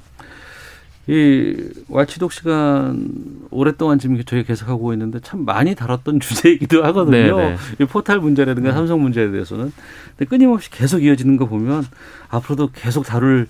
[1.07, 1.55] 이
[1.87, 3.11] 와치독 시간
[3.51, 7.37] 오랫동안 지금 저희 계속하고 있는데 참 많이 다뤘던 주제이기도 하거든요.
[7.37, 7.49] 네네.
[7.49, 7.57] 네.
[7.79, 8.73] 이 포탈 문제라든가 음.
[8.73, 9.71] 삼성 문제에 대해서는
[10.17, 11.85] 근데 끊임없이 계속 이어지는 거 보면
[12.29, 13.47] 앞으로도 계속 다룰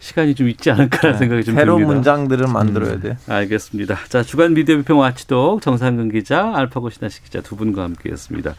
[0.00, 1.18] 시간이 좀 있지 않을까라는 네.
[1.18, 1.94] 생각이 좀 새로운 듭니다.
[1.94, 3.10] 문장들을 만들어야 돼.
[3.10, 3.98] 음, 알겠습니다.
[4.08, 8.54] 자 주간 미디어 비평 와치독 정상근 기자, 알파고 신하식 기자 두 분과 함께했습니다.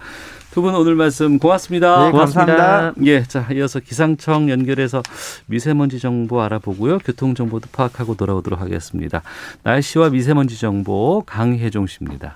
[0.52, 2.06] 두 분 오늘 말씀 고맙습니다.
[2.06, 2.56] 네, 고맙습니다.
[2.56, 3.06] 감사합니다.
[3.12, 5.02] 예, 자 이어서 기상청 연결해서
[5.48, 9.22] 미세먼지 정보 알아보고요, 교통 정보도 파악하고 돌아오도록 하겠습니다.
[9.64, 12.36] 날씨와 미세먼지 정보 강혜종 씨입니다.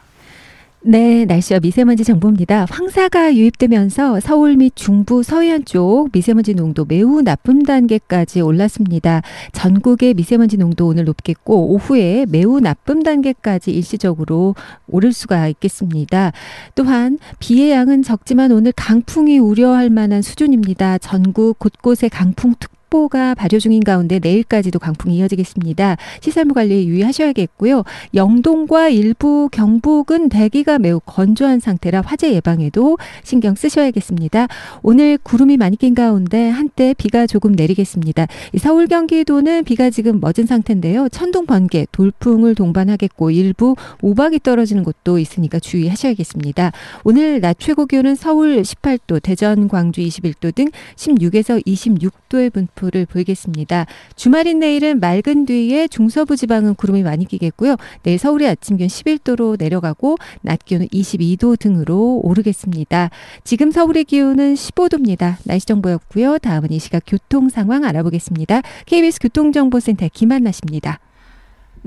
[0.88, 2.68] 네, 날씨와 미세먼지 정보입니다.
[2.70, 9.24] 황사가 유입되면서 서울 및 중부 서해안 쪽 미세먼지 농도 매우 나쁨 단계까지 올랐습니다.
[9.52, 14.54] 전국의 미세먼지 농도 오늘 높겠고 오후에 매우 나쁨 단계까지 일시적으로
[14.88, 16.34] 오를 수가 있겠습니다.
[16.76, 21.00] 또한 비의 양은 적지만 오늘 강풍이 우려할 만한 수준입니다.
[21.00, 25.98] 전국 곳곳에 강풍 특 특보가 발효 중인 가운데 내일까지도 강풍이 이어지겠습니다.
[26.22, 27.84] 시설물 관리에 유의하셔야겠고요.
[28.14, 34.48] 영동과 일부 경북은 대기가 매우 건조한 상태라 화재 예방에도 신경 쓰셔야겠습니다.
[34.82, 38.28] 오늘 구름이 많이 낀 가운데 한때 비가 조금 내리겠습니다.
[38.60, 41.10] 서울 경기도는 비가 지금 멎은 상태인데요.
[41.10, 46.72] 천둥 번개, 돌풍을 동반하겠고 일부 우박이 떨어지는 곳도 있으니까 주의하셔야겠습니다.
[47.04, 53.86] 오늘 낮 최고 기온은 서울 18도, 대전, 광주 21도 등 16에서 26도의 분포 분포를 보이겠습니다.
[54.16, 57.76] 주말인 내일은 맑은 뒤에 중서부 지방은 구름이 많이 끼겠고요.
[58.04, 63.10] 내일 서울의 아침 기온 11도로 내려가고 낮 기온은 22도 등으로 오르겠습니다.
[63.44, 65.38] 지금 서울의 기온은 15도입니다.
[65.44, 66.40] 날씨 정보였고요.
[66.40, 68.62] 다음은 이 시각 교통 상황 알아보겠습니다.
[68.86, 71.00] KBS 교통정보센터 김한나 씨입니다.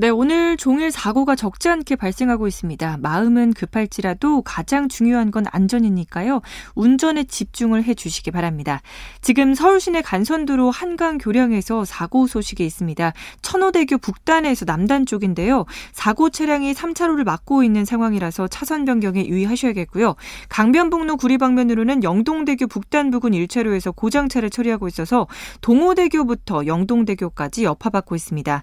[0.01, 2.99] 네, 오늘 종일 사고가 적지 않게 발생하고 있습니다.
[3.01, 6.41] 마음은 급할지라도 가장 중요한 건 안전이니까요.
[6.77, 8.81] 운전에 집중을 해 주시기 바랍니다.
[9.23, 13.13] 지금 서울 시내 간선도로 한강 교량에서 사고 소식이 있습니다.
[13.43, 15.65] 천호대교 북단에서 남단 쪽인데요.
[15.91, 20.15] 사고 차량이 3차로를 막고 있는 상황이라서 차선 변경에 유의하셔야겠고요.
[20.49, 25.27] 강변북로 구리 방면으로는 영동대교 북단 부근 1차로에서 고장차를 처리하고 있어서
[25.61, 28.63] 동호대교부터 영동대교까지 여파받고 있습니다.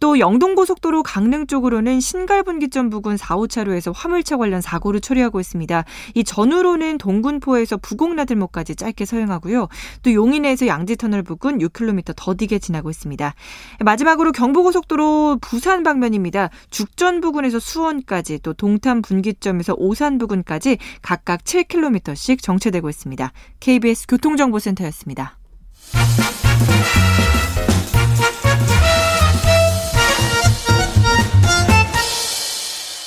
[0.00, 5.84] 또 영동고속도로 강릉 쪽으로는 신갈분기점 부근 4, 5차로에서 화물차 관련 사고를 처리하고 있습니다.
[6.14, 9.68] 이 전후로는 동군포에서 부곡나들목까지 짧게 서행하고요.
[10.02, 13.34] 또 용인에서 양지터널 부근 6km 더디게 지나고 있습니다.
[13.80, 16.50] 마지막으로 경부고속도로 부산 방면입니다.
[16.70, 23.32] 죽전 부근에서 수원까지 또 동탄 분기점에서 오산 부근까지 각각 7km씩 정체되고 있습니다.
[23.60, 25.38] KBS 교통정보센터였습니다.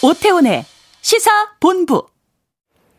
[0.06, 0.64] 오태훈의
[1.02, 2.06] 시사본부.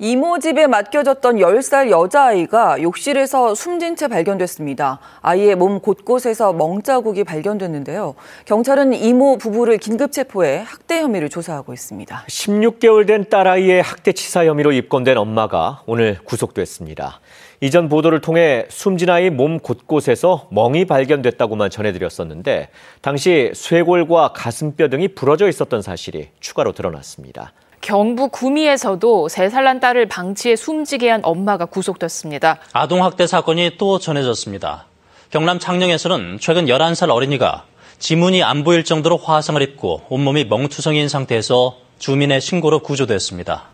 [0.01, 4.99] 이모 집에 맡겨졌던 10살 여자아이가 욕실에서 숨진 채 발견됐습니다.
[5.23, 8.17] 아이의 몸 곳곳에서 멍자국이 발견됐는데요.
[8.45, 12.25] 경찰은 이모 부부를 긴급 체포해 학대 혐의를 조사하고 있습니다.
[12.27, 17.21] 16개월 된 딸아이의 학대 치사 혐의로 입건된 엄마가 오늘 구속됐습니다.
[17.61, 22.69] 이전 보도를 통해 숨진 아이 몸 곳곳에서 멍이 발견됐다고만 전해드렸었는데
[23.01, 27.53] 당시 쇄골과 가슴뼈 등이 부러져 있었던 사실이 추가로 드러났습니다.
[27.81, 32.59] 경북 구미에서도 3살 난 딸을 방치해 숨지게 한 엄마가 구속됐습니다.
[32.73, 34.87] 아동학대 사건이 또 전해졌습니다.
[35.31, 37.65] 경남 창녕에서는 최근 11살 어린이가
[37.99, 43.67] 지문이 안 보일 정도로 화상을 입고 온몸이 멍투성이인 상태에서 주민의 신고로 구조됐습니다.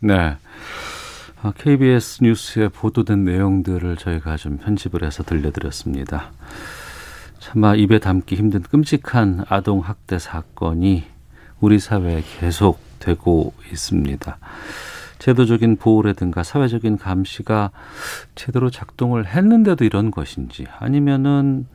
[0.00, 0.36] 네.
[1.52, 6.32] KBS 아, 뉴스에 보도된 내용들을 저희가 좀 편집을 해서 들려드렸습니다.
[7.38, 11.04] 차마 입에 담기 힘든 끔찍한 아동 학대 사건이
[11.60, 14.38] 우리 사회에 계속 되고 있습니다.
[15.18, 17.70] 제도적인 보호라든가 사회적인 감시가
[18.34, 21.66] 제대로 작동을 했는데도 이런 것인지 아니면은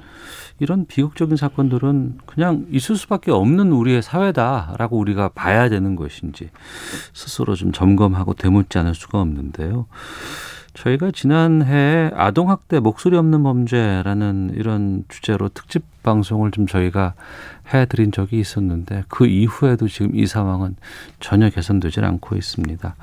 [0.60, 6.50] 이런 비극적인 사건들은 그냥 있을 수밖에 없는 우리의 사회다라고 우리가 봐야 되는 것인지
[7.14, 9.88] 스스로 좀 점검하고 되묻지 않을 수가 없는데요.
[10.74, 17.14] 저희가 지난해 아동학대 목소리 없는 범죄라는 이런 주제로 특집 방송을 좀 저희가
[17.74, 20.76] 해드린 적이 있었는데 그 이후에도 지금 이 상황은
[21.20, 22.96] 전혀 개선되질 않고 있습니다.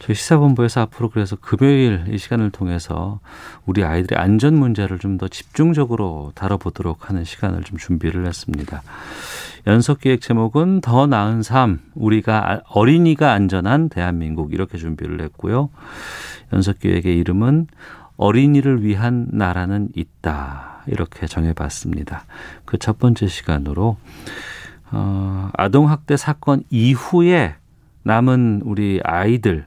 [0.00, 3.20] 저희 시사본부에서 앞으로 그래서 금요일 이 시간을 통해서
[3.66, 8.82] 우리 아이들의 안전 문제를 좀 더 집중적으로 다뤄보도록 하는 시간을 좀 준비를 했습니다.
[9.66, 15.70] 연석기획 제목은 더 나은 삶, 우리가 어린이가 안전한 대한민국 이렇게 준비를 했고요.
[16.52, 17.66] 연석기획의 이름은
[18.16, 20.82] 어린이를 위한 나라는 있다.
[20.86, 22.24] 이렇게 정해봤습니다.
[22.64, 23.96] 그 첫 번째 시간으로,
[24.92, 27.54] 어, 아동학대 사건 이후에
[28.02, 29.66] 남은 우리 아이들,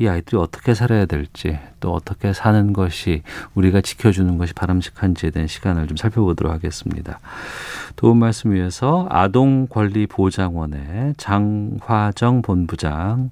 [0.00, 3.20] 이 아이들이 어떻게 살아야 될지 또 어떻게 사는 것이
[3.54, 7.20] 우리가 지켜주는 것이 바람직한지에 대한 시간을 좀 살펴보도록 하겠습니다.
[7.96, 13.28] 도움 말씀 위해서 아동권리보장원의 장화정 본부장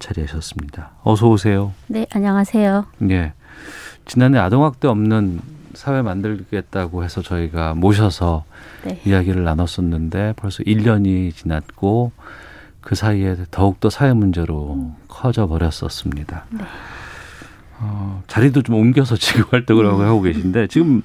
[0.00, 0.90] 자리하셨습니다.
[1.02, 1.72] 어서 오세요.
[1.86, 2.84] 네, 안녕하세요.
[3.08, 3.32] 예.
[4.04, 5.40] 지난해 아동학대 없는
[5.72, 8.44] 사회 만들겠다고 해서 저희가 모셔서
[8.84, 9.00] 네.
[9.06, 12.12] 이야기를 나눴었는데 벌써 1년이 지났고
[12.82, 14.94] 그 사이에 더욱더 사회 문제로 음.
[15.08, 16.44] 커져 버렸었습니다.
[16.50, 16.64] 네.
[17.80, 20.00] 어, 자리도 좀 옮겨서 지금 활동을 음.
[20.00, 21.02] 하고 계신데 지금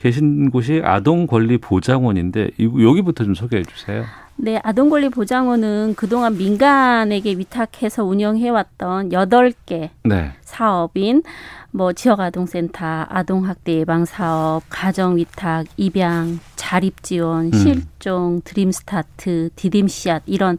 [0.00, 4.04] 계신 곳이 아동 권리 보장원인데 여기부터 좀 소개해 주세요.
[4.38, 10.32] 네, 아동권리보장원은 그동안 민간에게 위탁해서 운영해왔던 여덟 개 네.
[10.42, 11.22] 사업인
[11.76, 17.52] 뭐 지역 아동센터, 아동학대 예방 사업, 가정 위탁, 입양, 자립 지원, 음.
[17.52, 20.56] 실종, 드림 스타트, 디딤 씨앗 이런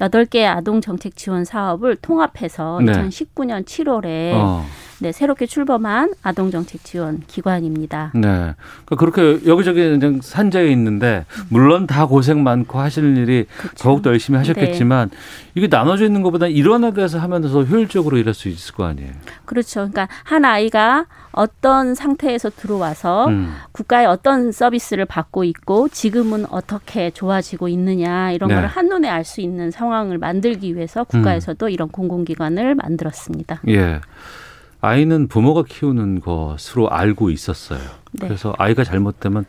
[0.00, 2.92] 여덟 개의 아동 정책 지원 사업을 통합해서 네.
[2.92, 4.66] 2019년 7월에 어.
[4.98, 8.12] 네, 새롭게 출범한 아동정책 지원 기관입니다.
[8.14, 8.20] 네.
[8.20, 13.76] 그러니까 그렇게 여기저기 산재해 있는데 물론 다 고생 많고 하시는 일이 그렇죠.
[13.76, 15.16] 더욱더 열심히 하셨겠지만 네.
[15.54, 19.10] 이게 나눠져 있는 것보다 일원화돼서 하면 더 효율적으로 일할 수 있을 거 아니에요.
[19.44, 19.88] 그렇죠.
[19.90, 23.52] 그러니까 한 아이가 어떤 상태에서 들어와서 음.
[23.72, 28.54] 국가의 어떤 서비스를 받고 있고 지금은 어떻게 좋아지고 있느냐 이런 네.
[28.54, 31.70] 걸 한눈에 알 수 있는 상황을 만들기 위해서 국가에서도 음.
[31.70, 33.60] 이런 공공기관을 만들었습니다.
[33.66, 34.00] 예.
[34.86, 37.80] 아이는 부모가 키우는 것으로 알고 있었어요.
[38.12, 38.28] 네.
[38.28, 39.44] 그래서 아이가 잘못되면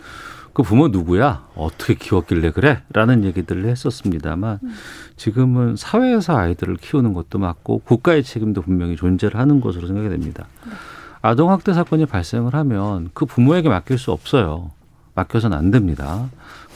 [0.53, 1.47] 그 부모 누구야?
[1.55, 2.81] 어떻게 키웠길래 그래?
[2.91, 4.73] 라는 얘기들을 했었습니다만 음.
[5.15, 10.47] 지금은 사회에서 아이들을 키우는 것도 맞고 국가의 책임도 분명히 존재를 하는 것으로 생각이 됩니다.
[10.65, 10.71] 네.
[11.21, 14.71] 아동학대 사건이 발생을 하면 그 부모에게 맡길 수 없어요.
[15.13, 16.29] 맡겨서는 안 됩니다.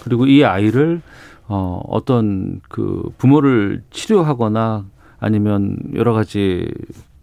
[0.04, 1.02] 그리고 이 아이를
[1.48, 4.86] 어, 어떤 그 부모를 치료하거나
[5.20, 6.72] 아니면 여러 가지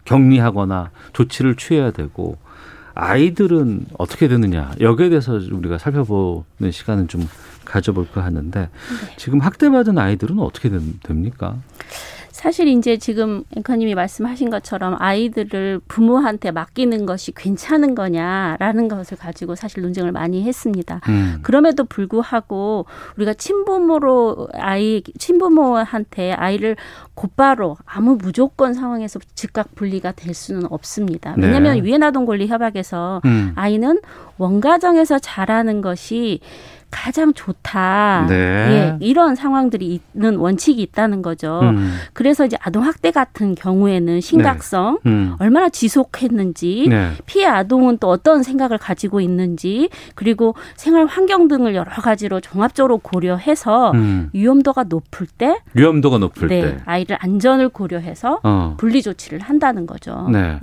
[0.09, 2.37] 격리하거나 조치를 취해야 되고
[2.95, 7.27] 아이들은 어떻게 되느냐 여기에 대해서 우리가 살펴보는 시간은 좀
[7.63, 8.69] 가져볼까 하는데 네.
[9.17, 10.69] 지금 학대받은 아이들은 어떻게
[11.03, 11.55] 됩니까?
[12.39, 19.81] 사실 이제 지금 앵커님이 말씀하신 것처럼 아이들을 부모한테 맡기는 것이 괜찮은 거냐라는 것을 가지고 사실
[19.81, 21.01] 논쟁을 많이 했습니다.
[21.09, 21.39] 음.
[21.41, 22.85] 그럼에도 불구하고
[23.17, 26.77] 우리가 친부모로 아이 친부모한테 아이를
[27.13, 31.35] 곧바로 아무 무조건 상황에서 즉각 분리가 될 수는 없습니다.
[31.37, 31.79] 왜냐하면 네.
[31.79, 33.51] 유엔 아동 권리 협약에서 음.
[33.55, 33.99] 아이는
[34.37, 36.39] 원가정에서 자라는 것이
[36.91, 38.25] 가장 좋다.
[38.27, 38.35] 네.
[38.35, 41.59] 예, 이런 상황들이 있는 원칙이 있다는 거죠.
[41.61, 41.95] 음.
[42.13, 45.11] 그래서 이제 아동 학대 같은 경우에는 심각성, 네.
[45.11, 45.35] 음.
[45.39, 47.11] 얼마나 지속했는지, 네.
[47.25, 53.91] 피해 아동은 또 어떤 생각을 가지고 있는지, 그리고 생활 환경 등을 여러 가지로 종합적으로 고려해서
[53.91, 54.29] 음.
[54.33, 58.75] 위험도가 높을 때, 위험도가 높을 네, 때, 아이를 안전을 고려해서 어.
[58.77, 60.27] 분리 조치를 한다는 거죠.
[60.31, 60.57] 네.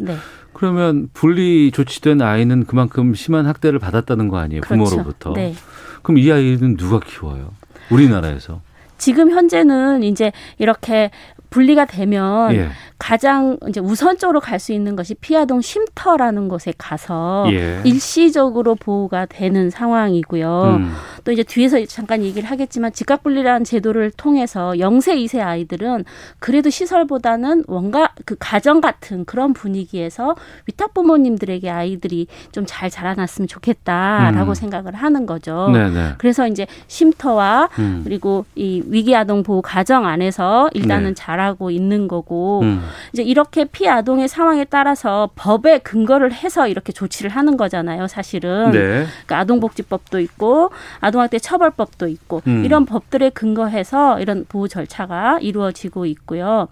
[0.56, 0.60] 네.
[0.60, 4.84] 그러면 분리 조치된 아이는 그만큼 심한 학대를 받았다는 거 아니에요, 그렇죠.
[4.84, 5.32] 부모로부터.
[5.34, 5.54] 네.
[6.02, 7.50] 그럼 이 아이는 누가 키워요?
[7.90, 8.60] 우리나라에서.
[8.98, 11.10] 지금 현재는 이제 이렇게
[11.50, 12.68] 분리가 되면 예.
[12.98, 17.82] 가장 이제 우선적으로 갈 수 있는 것이 피아동 쉼터라는 곳에 가서 예.
[17.84, 20.76] 일시적으로 보호가 되는 상황이고요.
[20.78, 20.92] 음.
[21.26, 26.04] 또 이제 뒤에서 잠깐 얘기를 하겠지만 집값 분리라는 제도를 통해서 영세 이세 아이들은
[26.38, 30.36] 그래도 시설보다는 뭔가 그 가정 같은 그런 분위기에서
[30.66, 34.54] 위탁 부모님들에게 아이들이 좀 잘 자라났으면 좋겠다라고 음.
[34.54, 35.70] 생각을 하는 거죠.
[35.72, 36.14] 네네.
[36.18, 38.02] 그래서 이제 쉼터와 음.
[38.04, 41.14] 그리고 이 위기 아동 보호 가정 안에서 일단은 네.
[41.14, 42.82] 자라고 있는 거고 음.
[43.12, 48.72] 이제 이렇게 피해 아동의 상황에 따라서 법에 근거를 해서 이렇게 조치를 하는 거잖아요, 사실은.
[48.72, 49.06] 네.
[49.06, 52.64] 그러니까 아동복지법도 있고 아동 학대 처벌법도 있고 음.
[52.64, 56.68] 이런 법들에 근거해서 이런 보호 절차가 이루어지고 있고요.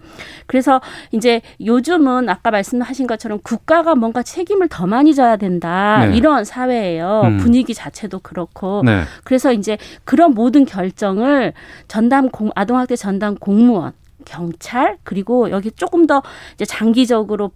[0.47, 0.81] 그래서
[1.11, 6.17] 이제 요즘은 아까 말씀하신 것처럼 국가가 뭔가 책임을 더 많이 져야 된다 네.
[6.17, 7.21] 이런 사회예요.
[7.25, 7.37] 음.
[7.37, 9.03] 분위기 자체도 그렇고 네.
[9.23, 11.53] 그래서 이제 그런 모든 결정을
[11.87, 13.93] 전담 공 아동학대 전담 공무원
[14.25, 16.21] 경찰 그리고 여기 조금 더
[16.53, 17.51] 이제 장기적으로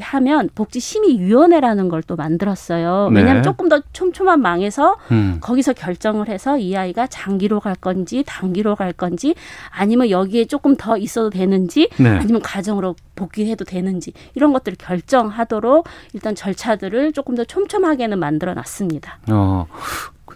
[0.00, 3.10] 하면 복지심의위원회라는 걸 또 만들었어요.
[3.10, 3.20] 네.
[3.20, 5.38] 왜냐하면 조금 더 촘촘한 망에서 음.
[5.40, 9.34] 거기서 결정을 해서 이 아이가 장기로 갈 건지 단기로 갈 건지
[9.70, 12.08] 아니면 여기에 조금 더 있어도 되는지 네.
[12.08, 19.18] 아니면 가정으로 복귀해도 되는지 이런 것들을 결정하도록 일단 절차들을 조금 더 촘촘하게는 만들어 놨습니다.
[19.30, 19.66] 어.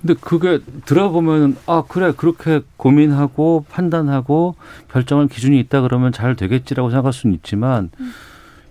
[0.01, 4.55] 근데 그게 들어보면 아 그래 그렇게 고민하고 판단하고
[4.93, 8.13] 결정할 기준이 있다 그러면 잘 되겠지라고 생각할 수는 있지만 음.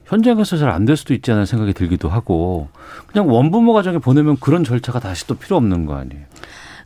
[0.05, 2.67] 현장에서 잘 안 될 수도 있지 않은 생각이 들기도 하고
[3.07, 6.23] 그냥 원부모 가정에 보내면 그런 절차가 다시 또 필요 없는 거 아니에요?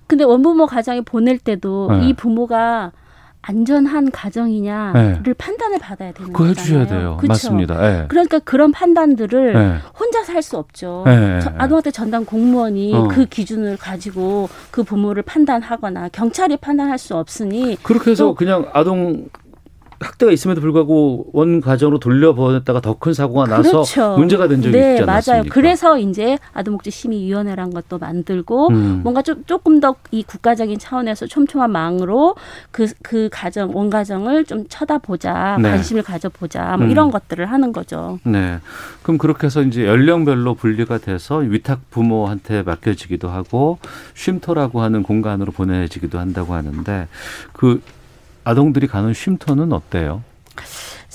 [0.08, 2.08] 근데 원부모 가정에 보낼 때도 네.
[2.08, 2.92] 이 부모가
[3.42, 5.34] 안전한 가정이냐를 네.
[5.34, 6.52] 판단을 받아야 되는 거잖아요.
[6.52, 7.18] 해주셔야 돼요.
[7.20, 7.28] 그쵸?
[7.28, 7.82] 맞습니다.
[7.82, 8.06] 네.
[8.10, 9.78] 그러니까 그런 판단들을 네.
[9.98, 11.04] 혼자서 할수 없죠.
[11.06, 11.40] 네.
[11.58, 13.08] 아동학대 전담 공무원이 어.
[13.08, 19.30] 그 기준을 가지고 그 부모를 판단하거나 경찰이 판단할 수 없으니 그렇게 해서 그냥 아동
[20.00, 24.18] 학대가 있음에도 불구하고 원 가정으로 돌려보냈다가 더 큰 사고가 나서 그렇죠.
[24.18, 25.32] 문제가 된 적이 네, 있지 않습니까?
[25.32, 25.44] 맞아요.
[25.50, 29.02] 그래서 이제 아동복지 심의위원회란 것도 만들고 음.
[29.04, 32.36] 뭔가 좀 조금 더 이 국가적인 차원에서 촘촘한 망으로
[32.72, 35.70] 그그 그 가정 원 가정을 좀 쳐다보자 네.
[35.70, 36.92] 관심을 가져보자 뭐 음.
[36.92, 38.20] 이런 것들을 하는 거죠.
[38.24, 38.60] 네.
[39.04, 43.78] 그럼 그렇게 해서 이제 연령별로 분리가 돼서 위탁 부모한테 맡겨지기도 하고
[44.16, 47.08] 쉼터라고 하는 공간으로 보내지기도 한다고 하는데
[47.54, 47.82] 그
[48.44, 50.24] 아동들이 가는 쉼터는 어때요?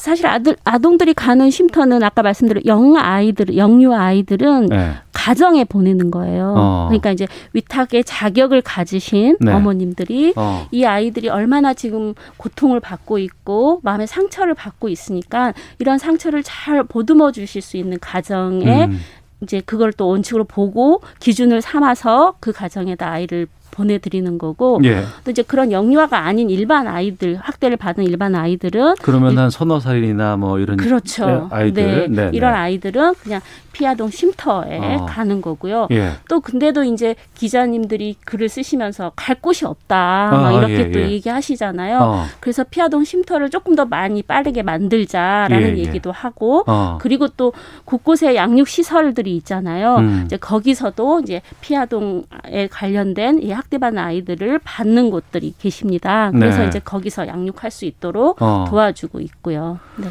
[0.04, 4.92] 사실 아들 아동들이 가는 쉼터는 아까 말씀드린 영 아이들 영유 아이들은 네.
[5.14, 6.54] 가정에 보내는 거예요.
[6.54, 6.86] 어.
[6.88, 9.52] 그러니까 이제 위탁의 자격을 가지신 네.
[9.52, 10.66] 어머님들이 어.
[10.70, 17.32] 이 아이들이 얼마나 지금 고통을 받고 있고 마음의 상처를 받고 있으니까 이런 상처를 잘 보듬어
[17.32, 19.00] 주실 수 있는 가정에 음.
[19.40, 25.02] 이제 그걸 또 원칙으로 보고 기준을 삼아서 그 가정에다 아이를 보내드리는 거고 예.
[25.24, 30.36] 또 이제 그런 영유아가 아닌 일반 아이들 학대를 받은 일반 아이들은 그러면 한 서너 살이나
[30.36, 31.48] 뭐 이런 그렇죠.
[31.50, 32.24] 아이들 네.
[32.24, 32.30] 네.
[32.32, 32.58] 이런 네.
[32.58, 33.40] 아이들은 그냥
[33.72, 35.06] 피아동 쉼터에 어.
[35.06, 35.88] 가는 거고요.
[35.90, 36.12] 예.
[36.28, 41.10] 또 근데도 이제 기자님들이 글을 쓰시면서 갈 곳이 없다 아, 이렇게 예, 또 예.
[41.10, 41.98] 얘기하시잖아요.
[41.98, 42.24] 어.
[42.38, 45.78] 그래서 피아동 쉼터를 조금 더 많이 빠르게 만들자라는 예, 예.
[45.78, 46.98] 얘기도 하고 어.
[47.00, 47.52] 그리고 또
[47.84, 49.96] 곳곳에 양육 시설들이 있잖아요.
[49.96, 50.22] 음.
[50.26, 56.30] 이제 거기서도 이제 피아동에 관련된 이 학 대받는 아이들을 받는 곳들이 계십니다.
[56.30, 56.68] 그래서 네.
[56.68, 58.66] 이제 거기서 양육할 수 있도록 어.
[58.68, 59.78] 도와주고 있고요.
[59.96, 60.08] 네.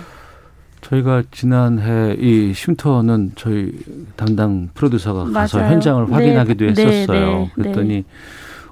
[0.81, 3.71] 저희가 지난해 이 쉼터는 저희
[4.17, 5.71] 담당 프로듀서가 가서 맞아요.
[5.73, 6.11] 현장을 네.
[6.11, 6.71] 확인하기도 네.
[6.71, 7.29] 했었어요.
[7.29, 7.39] 네.
[7.43, 7.51] 네.
[7.55, 8.03] 그랬더니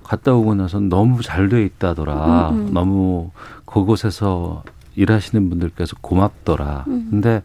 [0.04, 2.50] 갔다 오고 나서 너무 잘 돼 있다더라.
[2.50, 2.74] 음, 음.
[2.74, 3.32] 너무
[3.66, 4.64] 그곳에서
[4.98, 6.84] 일하시는 분들께서 고맙더라.
[6.88, 7.08] 음.
[7.10, 7.42] 근데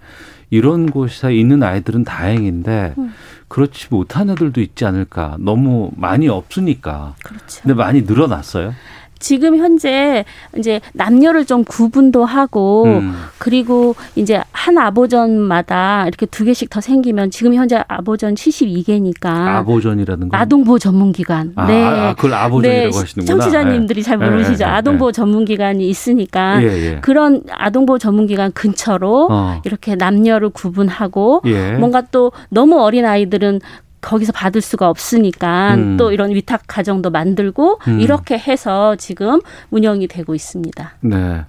[0.50, 3.12] 이런 곳에 있는 아이들은 다행인데 음.
[3.48, 5.36] 그렇지 못한 애들도 있지 않을까.
[5.38, 7.14] 너무 많이 없으니까.
[7.22, 7.62] 그렇죠.
[7.62, 8.74] 근데 많이 늘어났어요.
[9.18, 10.24] 지금 현재
[10.58, 13.14] 이제 남녀를 좀 구분도 하고 음.
[13.38, 20.40] 그리고 이제 한 아보전마다 이렇게 두 개씩 더 생기면 지금 현재 아보전 72개니까 아보전이라는 건
[20.40, 21.52] 아동보호 전문기관.
[21.56, 21.84] 아, 네.
[21.84, 22.98] 아, 그걸 아보전이라고 네.
[22.98, 23.38] 하시는구나.
[23.38, 24.04] 청취자님들이 네.
[24.04, 24.64] 잘 모르시죠.
[24.64, 24.64] 네.
[24.64, 27.00] 아동보호 전문기관이 있으니까 예, 예.
[27.00, 29.60] 그런 아동보호 전문기관 근처로 어.
[29.64, 31.72] 이렇게 남녀를 구분하고 예.
[31.72, 33.60] 뭔가 또 너무 어린 아이들은
[34.00, 35.96] 거기서 받을 수가 없으니까 음.
[35.96, 38.00] 또 이런 위탁 가정도 만들고 음.
[38.00, 40.94] 이렇게 해서 지금 운영이 되고 있습니다.
[41.00, 41.44] 네.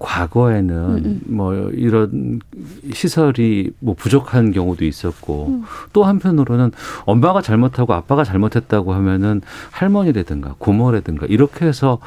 [0.00, 1.04] 과거에는 음음.
[1.04, 1.20] 음.
[1.26, 2.40] 뭐 이런
[2.92, 5.64] 시설이 뭐 부족한 경우도 있었고 음.
[5.92, 6.72] 또 한편으로는
[7.04, 11.98] 엄마가 잘못하고 아빠가 잘못했다고 하면은 할머니라든가 고모라든가 이렇게 해서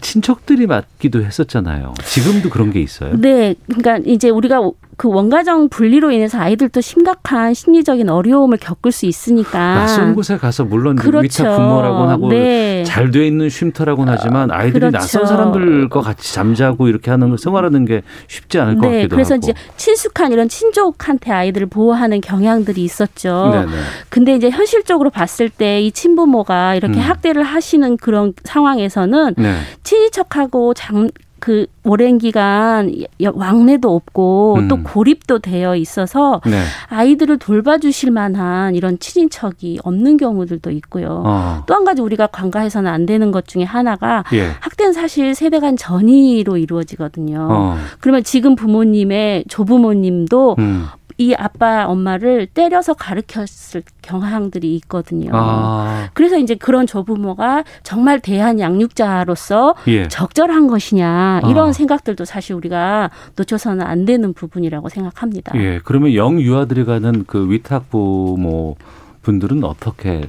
[0.00, 1.94] 친척들이 맡기도 했었잖아요.
[2.04, 3.14] 지금도 그런 게 있어요?
[3.16, 3.54] 네.
[3.66, 4.60] 그러니까 이제 우리가
[5.00, 10.94] 그 원가정 분리로 인해서 아이들도 심각한 심리적인 어려움을 겪을 수 있으니까 낯선 곳에 가서 물론
[10.94, 11.42] 그렇죠.
[11.42, 12.84] 위탁 부모라고 하고 네.
[12.84, 14.98] 잘돼 있는 쉼터라고는 하지만 아이들이 그렇죠.
[14.98, 18.96] 낯선 사람들과 같이 잠자고 이렇게 하는 걸 생활하는 게 쉽지 않을 것 네.
[18.96, 19.38] 같기도 그래서 하고.
[19.42, 23.48] 이제 친숙한 이런 친족한테 아이들을 보호하는 경향들이 있었죠.
[23.54, 23.72] 네네.
[24.10, 27.00] 근데 이제 현실적으로 봤을 때 이 친부모가 이렇게 음.
[27.00, 29.54] 학대를 하시는 그런 상황에서는 네.
[29.82, 31.08] 친인척하고 장,
[31.40, 32.92] 그 오랜 기간
[33.34, 34.68] 왕래도 없고 음.
[34.68, 36.62] 또 고립도 되어 있어서 네.
[36.88, 41.22] 아이들을 돌봐주실 만한 이런 친인척이 없는 경우들도 있고요.
[41.24, 41.62] 어.
[41.66, 44.50] 또한 가지 우리가 관가해서는 안 되는 것 중에 하나가 예.
[44.60, 47.48] 학대는 사실 세대 간 전이로 이루어지거든요.
[47.50, 47.76] 어.
[48.00, 50.86] 그러면 지금 부모님의 조부모님도 음.
[51.20, 55.32] 이 아빠 엄마를 때려서 가르쳤을 경향들이 있거든요.
[55.34, 56.08] 아.
[56.14, 60.08] 그래서 이제 그런 조부모가 정말 대한 양육자로서 예.
[60.08, 61.72] 적절한 것이냐 이런 아.
[61.74, 65.52] 생각들도 사실 우리가 놓쳐서는 안 되는 부분이라고 생각합니다.
[65.56, 68.76] 예, 그러면 영유아들이 가는 그 위탁 부모
[69.20, 70.22] 분들은 어떻게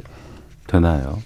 [0.72, 1.20] 되나요?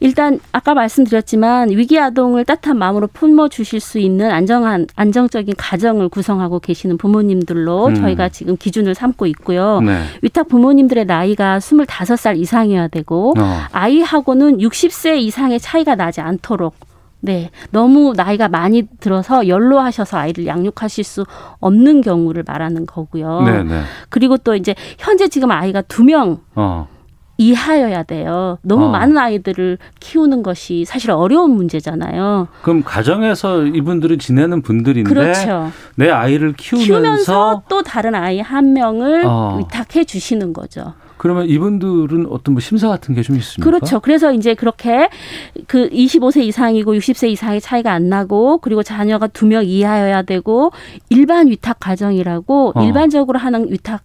[0.00, 6.58] 일단 아까 말씀드렸지만 위기 아동을 따뜻한 마음으로 품어 주실 수 있는 안정한 안정적인 가정을 구성하고
[6.58, 7.94] 계시는 부모님들로 음.
[7.94, 9.80] 저희가 지금 기준을 삼고 있고요.
[9.80, 10.02] 네.
[10.22, 13.60] 위탁 부모님들의 나이가 25살 이상이어야 되고 어.
[13.70, 16.74] 아이하고는 60세 이상의 차이가 나지 않도록
[17.20, 17.50] 네.
[17.70, 21.24] 너무 나이가 많이 들어서 연로하셔서 아이를 양육하실 수
[21.60, 23.42] 없는 경우를 말하는 거고요.
[23.42, 23.62] 네네.
[23.62, 23.82] 네.
[24.08, 26.40] 그리고 또 이제 현재 지금 아이가 두 명.
[26.56, 26.88] 어.
[27.38, 28.58] 이하여야 돼요.
[28.62, 28.90] 너무 어.
[28.90, 32.48] 많은 아이들을 키우는 것이 사실 어려운 문제잖아요.
[32.62, 35.70] 그럼 가정에서 이분들은 지내는 분들인데 그렇죠.
[35.96, 39.58] 내 아이를 키우면서, 키우면서 또 다른 아이 한 명을 어.
[39.58, 40.94] 위탁해 주시는 거죠.
[41.16, 43.64] 그러면 이분들은 어떤 뭐 심사 같은 게 좀 있습니까?
[43.64, 44.00] 그렇죠.
[44.00, 45.08] 그래서 이제 그렇게
[45.68, 50.72] 그 25세 이상이고 60세 이상의 차이가 안 나고 그리고 자녀가 두 명 이하여야 되고
[51.10, 52.84] 일반 위탁 가정이라고 어.
[52.84, 54.02] 일반적으로 하는 위탁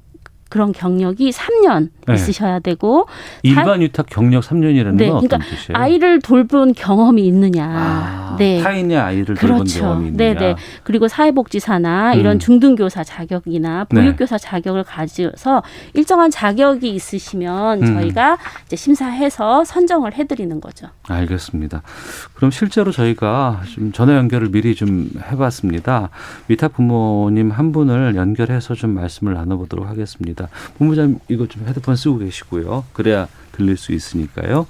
[0.50, 2.14] 그런 경력이 3년 네.
[2.14, 3.08] 있으셔야 되고
[3.44, 5.74] 일반 위탁 경력 3년이라는 네, 건 그러니까 뜻이에요?
[5.74, 7.66] 아이를 돌본 경험이 있느냐.
[7.66, 8.62] 아, 네.
[8.62, 9.48] 타인의 아이를 그렇죠.
[9.48, 10.34] 돌본 경험이 있느냐.
[10.34, 10.56] 네, 네.
[10.84, 12.20] 그리고 사회복지사나 음.
[12.20, 14.02] 이런 중등교사 자격이나 네.
[14.02, 14.44] 보육교사 네.
[14.46, 17.94] 자격을 가져서 일정한 자격이 있으시면 음.
[17.94, 20.88] 저희가 이제 심사해서 선정을 해드리는 거죠.
[21.08, 21.82] 알겠습니다.
[22.36, 26.10] 그럼 실제로 저희가 좀 전화 연결을 미리 좀 해봤습니다.
[26.48, 30.37] 위탁 부모님 한 분을 연결해서 좀 말씀을 나눠보도록 하겠습니다.
[30.38, 30.48] 있습니다.
[30.78, 32.86] 본부장님 이거 좀 헤드폰 쓰고 계시고요.
[32.94, 34.68] 그래야 들릴 수 있으니까요.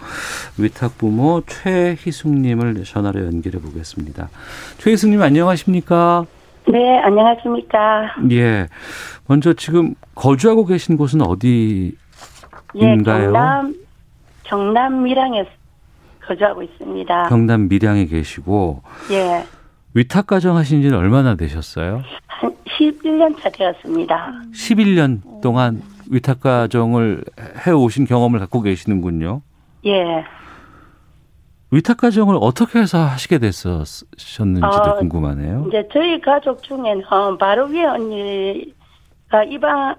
[0.58, 4.30] 위탁 부모 최희숙님을 전화로 연결해 보겠습니다.
[4.78, 6.26] 최희숙님 안녕하십니까?
[6.70, 8.16] 네, 안녕하십니까?
[8.32, 8.68] 예.
[9.28, 11.94] 먼저 지금 거주하고 계신 곳은 어디인가요?
[12.76, 13.76] 예, 경남
[14.44, 15.46] 경남 밀양에
[16.26, 17.28] 거주하고 있습니다.
[17.30, 19.46] 경남 밀양에 계시고 예.
[19.98, 22.04] 위탁 가정 하신 지는 얼마나 되셨어요?
[22.28, 24.32] 한 11년 차 되었습니다.
[24.54, 25.82] 11년 동안
[26.12, 27.24] 위탁 가정을
[27.66, 29.42] 해 오신 경험을 갖고 계시는군요.
[29.88, 30.24] 예.
[31.72, 35.66] 위탁 가정을 어떻게 해서 하시게 됐었는지도 어, 궁금하네요.
[35.68, 37.02] 이제 저희 가족 중에는
[37.40, 39.96] 바로 위에 언니가 이방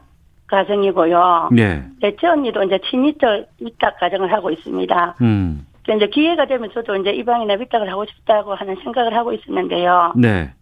[0.47, 1.51] 가정이고요.
[1.59, 1.83] 예.
[2.01, 5.17] 넷째 언니도 이제 친위적 위탁 가정을 하고 있습니다.
[5.23, 5.67] 음.
[5.95, 10.13] 이제 기회가 되면 저도 이제 이방이나 위탁을 하고 싶다고 하는 생각을 하고 있었는데요.
[10.17, 10.53] 네.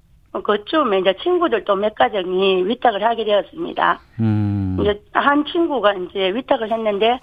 [0.43, 4.01] 그쯤에 이제 친구들도 몇 가정이 위탁을 하게 되었습니다.
[4.21, 4.77] 음.
[4.81, 7.19] 이제 한 친구가 이제 위탁을 했는데,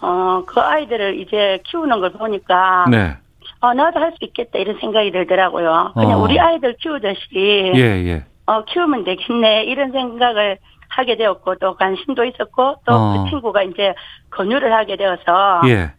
[0.00, 3.16] 어, 그 아이들을 이제 키우는 걸 보니까, 네.
[3.60, 5.92] 어, 나도 할 수 있겠다 이런 생각이 들더라고요.
[5.94, 6.22] 그냥 어.
[6.22, 8.24] 우리 아이들 키우듯이, 예, 예.
[8.46, 10.58] 어, 키우면 되겠네 이런 생각을
[10.88, 13.26] 하게 되었고, 또 관심도 있었고, 또그 어.
[13.28, 13.94] 친구가 이제
[14.30, 15.92] 권유를 하게 되어서, 예.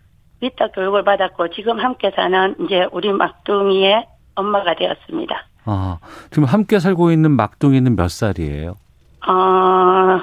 [0.45, 5.47] 위탁 교육을 받았고, 지금 함께 사는 이제 우리 막둥이의 엄마가 되었습니다.
[5.65, 5.97] 아,
[6.29, 8.75] 지금 함께 살고 있는 막둥이는 몇 살이에요?
[9.27, 10.21] 어,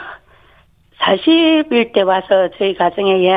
[1.00, 3.32] 40일 때 와서 저희 가정에 예,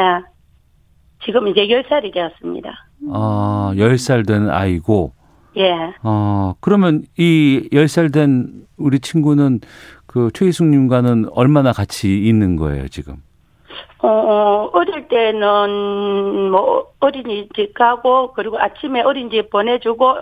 [1.25, 2.69] 지금 이제 10살이 되었습니다.
[3.11, 5.13] 아, 10살 된 아이고.
[5.57, 5.71] 예.
[6.03, 9.61] 어, 그러면 이 10살 된 우리 친구는
[10.05, 13.15] 그 최희숙님과는 얼마나 같이 있는 거예요, 지금?
[13.99, 20.17] 어, 어, 어릴 때는 뭐 어린이집 가고 그리고 아침에 어린이집 보내주고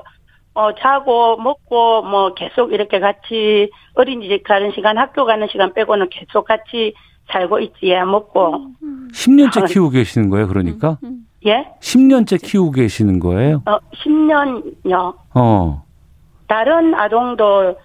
[0.56, 6.46] 어, 자고 먹고 뭐 계속 이렇게 같이 어린이집 가는 시간 학교 가는 시간 빼고는 계속
[6.46, 6.94] 같이
[7.32, 8.68] 살고 있지 예, 먹고.
[9.14, 10.98] 10년째 키우고 계시는 거예요 그러니까?
[11.46, 11.66] 예?
[11.80, 13.64] 10년째 키우고 계시는 거예요?
[13.66, 15.16] 어 10년요.
[15.36, 15.84] 어.
[16.48, 17.76] 다른 아동도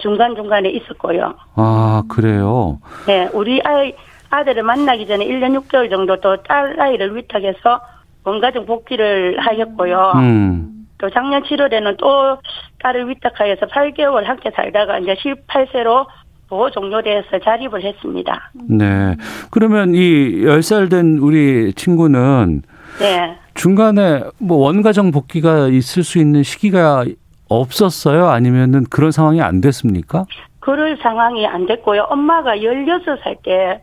[0.00, 1.34] 중간중간에 있었고요.
[1.54, 2.80] 아 그래요?
[3.06, 3.94] 네 우리 아이
[4.30, 7.80] 아들을 만나기 전에 1년 6개월 정도 또 딸 아이를 위탁해서
[8.24, 10.86] 원가정 복귀를 하셨고요 음.
[10.98, 12.38] 또 작년 7월에는 또
[12.82, 16.06] 딸을 위탁하여서 8개월 함께 살다가 이제 18세로
[16.48, 18.50] 보호 종료돼서 자립을 했습니다.
[18.68, 19.16] 네.
[19.50, 22.62] 그러면 이 10살 된 우리 친구는
[23.00, 23.36] 네.
[23.54, 27.04] 중간에 뭐 원가정 복귀가 있을 수 있는 시기가
[27.48, 28.28] 없었어요?
[28.28, 30.24] 아니면은 그런 상황이 안 됐습니까?
[30.60, 32.02] 그럴 상황이 안 됐고요.
[32.10, 33.82] 엄마가 16살 때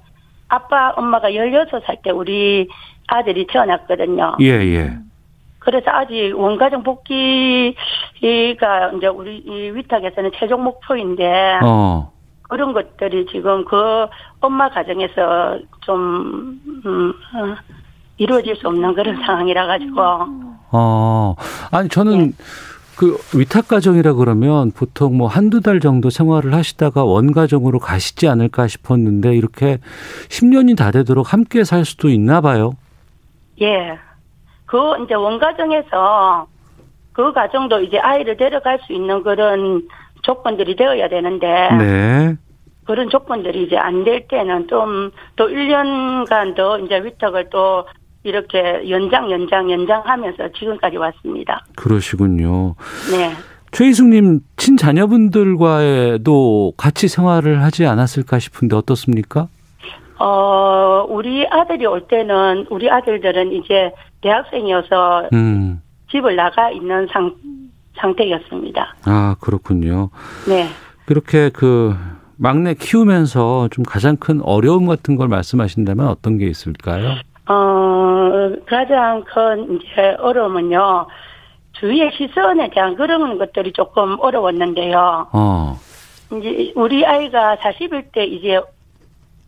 [0.53, 2.67] 아빠 엄마가 16살 때 우리
[3.07, 4.37] 아들이 태어났거든요.
[4.41, 4.97] 예, 예.
[5.57, 7.75] 그래서 아직 원가정 복귀가
[8.95, 12.11] 이제 우리 이 위탁에서는 최종 목표인데 어.
[12.43, 14.05] 그런 것들이 지금 그
[14.41, 17.55] 엄마 가정에서 좀 음, 어,
[18.17, 20.01] 이루어질 수 없는 그런 상황이라 가지고.
[20.71, 21.35] 어
[21.71, 22.31] 아니 저는 네.
[22.95, 28.67] 그 위탁 가정이라 그러면 보통 뭐 한두 달 정도 생활을 하시다가 원 가정으로 가시지 않을까
[28.67, 29.79] 싶었는데 이렇게
[30.29, 32.73] 10년이 다 되도록 함께 살 수도 있나 봐요.
[33.61, 33.97] 예.
[34.65, 36.47] 그 이제 원 가정에서
[37.13, 39.87] 그 가정도 이제 아이를 데려갈 수 있는 그런
[40.23, 42.35] 조건들이 되어야 되는데 네.
[42.85, 47.85] 그런 조건들이 이제 안 될 때는 좀 또 1년간 더 이제 위탁을 또
[48.23, 51.65] 이렇게 연장 연장 연장하면서 지금까지 왔습니다.
[51.75, 52.75] 그러시군요.
[53.11, 53.33] 네.
[53.71, 59.47] 최희숙님 친자녀분들과도 같이 생활을 하지 않았을까 싶은데 어떻습니까?
[60.19, 65.81] 어 우리 아들이 올 때는 우리 아들들은 이제 대학생이어서 음.
[66.11, 67.35] 집을 나가 있는 상
[67.97, 68.95] 상태였습니다.
[69.05, 70.09] 아 그렇군요.
[70.47, 70.67] 네.
[71.05, 71.95] 그렇게 그
[72.37, 77.15] 막내 키우면서 좀 가장 큰 어려움 같은 걸 말씀하신다면 어떤 게 있을까요?
[77.47, 81.07] 어, 가장 큰 이제 어려움은요.
[81.73, 85.27] 주위의 시선에 대한 그런 것들이 조금 어려웠는데요.
[85.33, 85.79] 어.
[86.31, 88.59] 이제 우리 아이가 40일 때 이제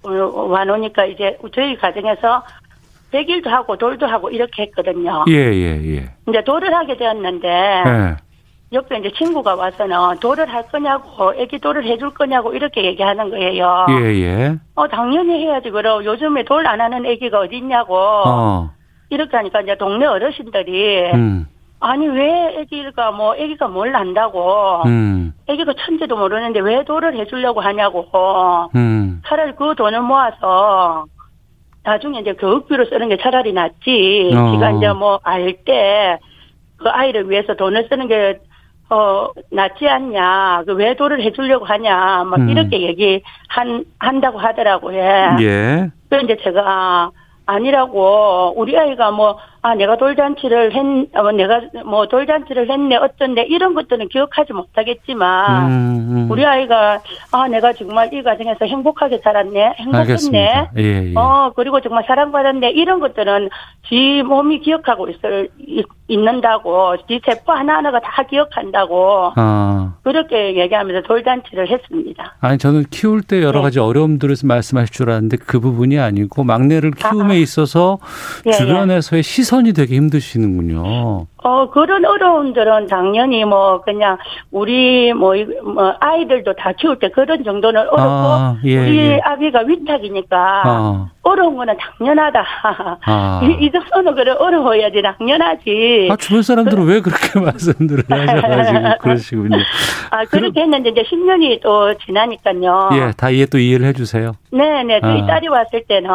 [0.04, 2.44] 와놓으니까 이제 저희 가정에서
[3.12, 5.24] 백일도 하고 돌도 하고 이렇게 했거든요.
[5.30, 6.12] 예, 예, 예.
[6.28, 8.16] 이제 돌을 하게 되었는데 예.
[8.76, 13.86] 옆에 이제 친구가 와서는 돌을 할 거냐고, 애기 돌을 해줄 거냐고 이렇게 얘기하는 거예요.
[13.90, 14.56] 예, 예.
[14.76, 15.72] 어, 당연히 해야지.
[15.72, 17.96] 그럼 요즘에 돌 안 하는 애기가 어디 있냐고.
[17.98, 18.70] 어.
[19.10, 21.48] 이렇게 하니까 이제 동네 어르신들이 음.
[21.80, 25.32] 아니 왜 애기가 뭐 애기가 뭘 안다고 음.
[25.48, 28.08] 애기가 천지도 모르는데 왜 돌을 해주려고 하냐고
[28.76, 29.22] 음.
[29.28, 31.06] 차라리 그 돈을 모아서
[31.84, 34.52] 나중에 이제 교육비로 쓰는 게 차라리 낫지 어.
[34.54, 36.18] 지가 이제 뭐 알 때
[36.78, 38.40] 그 아이를 위해서 돈을 쓰는 게
[38.90, 42.50] 어, 낫지 않냐, 그 외도를 해주려고 하냐, 막 음.
[42.50, 45.38] 이렇게 얘기 한, 한다고 하더라고요.
[45.42, 45.90] 예.
[46.10, 47.10] 그 이제 제가
[47.48, 53.74] 아니라고, 우리 아이가 뭐, 아, 내가 돌잔치를 했, 어, 내가 뭐 돌잔치를 했네, 어쩐데, 이런
[53.74, 56.28] 것들은 기억하지 못하겠지만, 음, 음.
[56.30, 57.00] 우리 아이가,
[57.32, 61.14] 아, 내가 정말 이 가정에서 행복하게 살았네, 행복했네, 예, 예.
[61.16, 63.50] 어, 그리고 정말 사랑받았네, 이런 것들은
[63.88, 65.50] 지 몸이 기억하고 있을,
[66.08, 69.96] 있는다고, 지 세포 하나하나가 다 기억한다고, 아.
[70.04, 72.36] 그렇게 얘기하면서 돌잔치를 했습니다.
[72.40, 73.64] 아니, 저는 키울 때 여러 네.
[73.64, 77.38] 가지 어려움들을 말씀하실 줄 알았는데 그 부분이 아니고, 막내를 키움에 아.
[77.38, 77.98] 있어서
[78.46, 78.52] 예, 예.
[78.52, 81.28] 주변에서의 시선 실천이 되게 힘드시는군요.
[81.38, 84.18] 어, 그런 어려움들은 당연히 뭐 그냥
[84.52, 85.34] 우리 뭐,
[85.64, 89.20] 뭐 아이들도 다 키울 때 그런 정도는 어렵고 아, 예, 우리 예.
[89.24, 91.10] 아기가 위탁이니까 아.
[91.22, 92.46] 어려운 거는 당연하다.
[93.06, 93.42] 아.
[93.46, 96.10] 이, 이 정도는 그래 어려워야지 당연하지.
[96.12, 99.58] 아, 주변 사람들은 그, 왜 그렇게 말씀들을 하셔가지고 그러시군요.
[100.12, 102.90] 아, 그렇게 그럼, 했는데 이제 10년이 또 지나니까요.
[102.94, 104.34] 예, 다 이해 또 이해를 해주세요.
[104.52, 105.26] 네네, 저희 아.
[105.26, 106.10] 딸이 왔을 때는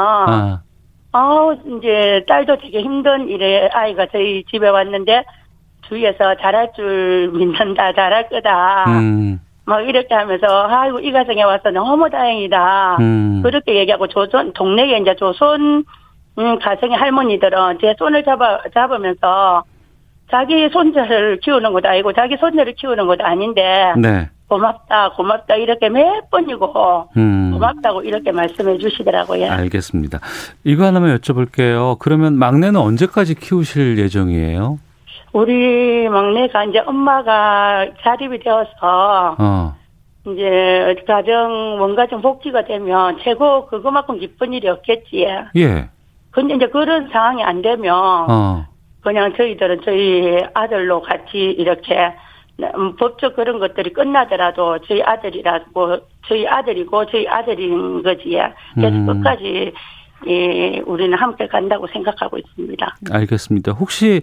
[1.13, 1.19] 아.
[1.19, 5.25] 아우, 이제 딸도 되게 힘든 일에 아이가 저희 집에 왔는데
[5.89, 8.85] 주위에서 잘할 줄 믿는다, 잘할 거다.
[8.89, 9.41] 음.
[9.65, 12.97] 막 이렇게 하면서 아이고 이 가정에 와서 너무 다행이다.
[13.01, 13.41] 음.
[13.43, 15.85] 그렇게 얘기하고 조선 동네에 이제 조선
[16.39, 19.65] 음, 가정의 할머니들은 제 손을 잡아 잡으면서
[20.31, 24.29] 자기 손자를 키우는 것도 아니고 자기 손녀를 키우는 것도 아닌데 네.
[24.51, 27.53] 고맙다, 고맙다 이렇게 몇 번이고 음.
[27.53, 29.49] 고맙다고 이렇게 말씀해 주시더라고요.
[29.49, 30.19] 알겠습니다.
[30.65, 31.97] 이거 하나만 여쭤볼게요.
[32.01, 34.79] 그러면 막내는 언제까지 키우실 예정이에요?
[35.33, 39.77] 우리 막내가 이제 엄마가 자립이 되어서 어.
[40.27, 45.27] 이제 가정 원가정 복지가 되면 최고 그거만큼 기쁜 일이 없겠지.
[45.57, 45.89] 예.
[46.33, 48.67] 근데 이제 그런 상황이 안 되면 어.
[49.03, 52.30] 그냥 저희들은 저희 아들로 같이 이렇게 음,
[52.99, 55.99] 법적 그런 것들이 끝나더라도 저희 아들이라고
[56.29, 58.39] 저희 아들이고 저희 아들인 거지.
[58.75, 59.07] 그래서 음.
[59.07, 59.73] 끝까지
[60.27, 62.97] 예, 우리는 함께 간다고 생각하고 있습니다.
[63.11, 63.73] 알겠습니다.
[63.73, 64.21] 혹시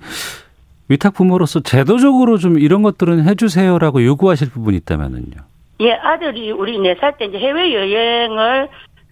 [0.90, 5.38] 위탁 부모로서 제도적으로 좀 이런 것들은 해주세요라고 요구하실 부분이 있다면은요?
[5.82, 8.70] 예, 아들이 우리 네 살 때 이제 해외 여행을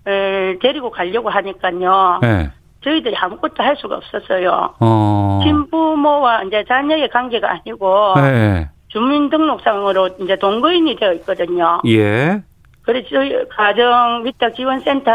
[0.07, 2.19] 에, 데리고 가려고 하니까요.
[2.21, 2.49] 네.
[2.83, 4.75] 저희들이 아무것도 할 수가 없었어요.
[4.79, 5.39] 어.
[5.43, 8.69] 친부모와 이제 자녀의 관계가 아니고 네.
[8.95, 11.81] 주민등록상으로 이제 동거인이 되어 있거든요.
[11.87, 12.41] 예.
[12.83, 15.11] 그래서 저희 가정 위탁 지원센터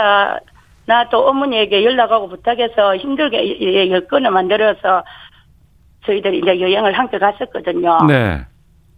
[0.86, 5.04] 나 또 어머니에게 연락하고 부탁해서 힘들게 여건을 만들어서
[6.04, 7.98] 저희들이 이제 여행을 함께 갔었거든요.
[8.08, 8.40] 네.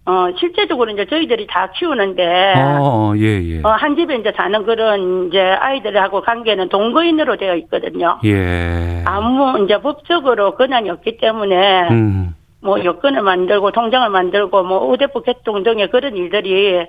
[0.07, 2.55] 어, 실제적으로 이제 저희들이 다 키우는데.
[2.57, 3.61] 어, 예, 예.
[3.63, 8.19] 어, 한 집에 이제 사는 그런 이제 아이들하고 관계는 동거인으로 되어 있거든요.
[8.25, 9.03] 예.
[9.05, 11.89] 아무 이제 법적으로 권한이 없기 때문에.
[11.91, 12.35] 음.
[12.63, 16.87] 뭐 여건을 만들고 통장을 만들고 뭐 우대부 개통 등의 그런 일들이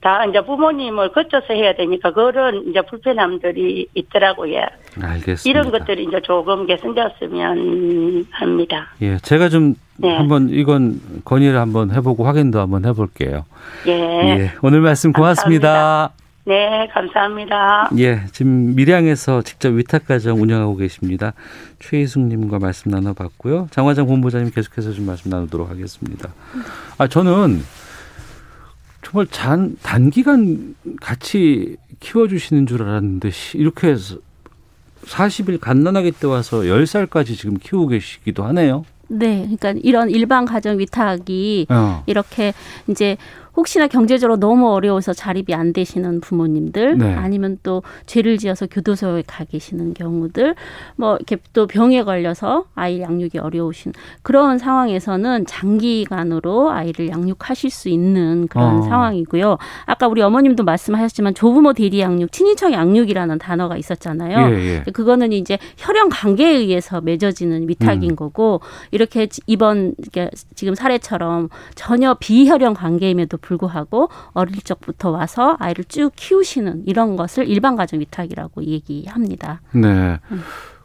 [0.00, 4.60] 다 이제 부모님을 거쳐서 해야 되니까 그런 이제 불편함들이 있더라고요.
[5.02, 5.40] 알겠습니다.
[5.48, 8.88] 이런 것들이 이제 조금 개선되었으면 합니다.
[9.00, 10.14] 예, 제가 좀 네.
[10.14, 13.46] 한번 이건 건의를 한번 해보고 확인도 한번 해볼게요.
[13.86, 13.92] 예.
[13.92, 15.68] 예 오늘 말씀 고맙습니다.
[15.68, 16.25] 감사합니다.
[16.46, 17.90] 네, 감사합니다.
[17.98, 21.32] 예, 지금 밀양에서 직접 위탁가정 운영하고 계십니다.
[21.80, 23.66] 최희숙님과 말씀 나눠봤고요.
[23.72, 26.32] 장화장 본부장님 계속해서 좀 말씀 나누도록 하겠습니다.
[26.98, 27.62] 아, 저는
[29.02, 34.18] 정말 잔, 단기간 같이 키워주시는 줄 알았는데, 이렇게 해서
[35.04, 38.84] 40일 갓난아기 때 와서 10살까지 지금 키우고 계시기도 하네요.
[39.08, 42.02] 네, 그러니까 이런 일반 가정 위탁이 어.
[42.06, 42.52] 이렇게
[42.88, 43.16] 이제
[43.56, 47.14] 혹시나 경제적으로 너무 어려워서 자립이 안 되시는 부모님들 네.
[47.14, 50.54] 아니면 또 죄를 지어서 교도소에 가 계시는 경우들
[50.96, 53.92] 뭐 이렇게 또 병에 걸려서 아이 양육이 어려우신
[54.22, 58.82] 그런 상황에서는 장기간으로 아이를 양육하실 수 있는 그런 어.
[58.82, 59.58] 상황이고요.
[59.86, 64.54] 아까 우리 어머님도 말씀하셨지만 조부모 대리 양육, 친인척 양육이라는 단어가 있었잖아요.
[64.54, 64.90] 예, 예.
[64.92, 68.16] 그거는 이제 혈연 관계에 의해서 맺어지는 위탁인 음.
[68.16, 69.94] 거고 이렇게 이번
[70.54, 77.76] 지금 사례처럼 전혀 비혈연 관계임에도 불구하고 어릴 적부터 와서 아이를 쭉 키우시는 이런 것을 일반
[77.76, 79.60] 가정 위탁이라고 얘기합니다.
[79.72, 80.18] 네.
[80.30, 80.42] 음.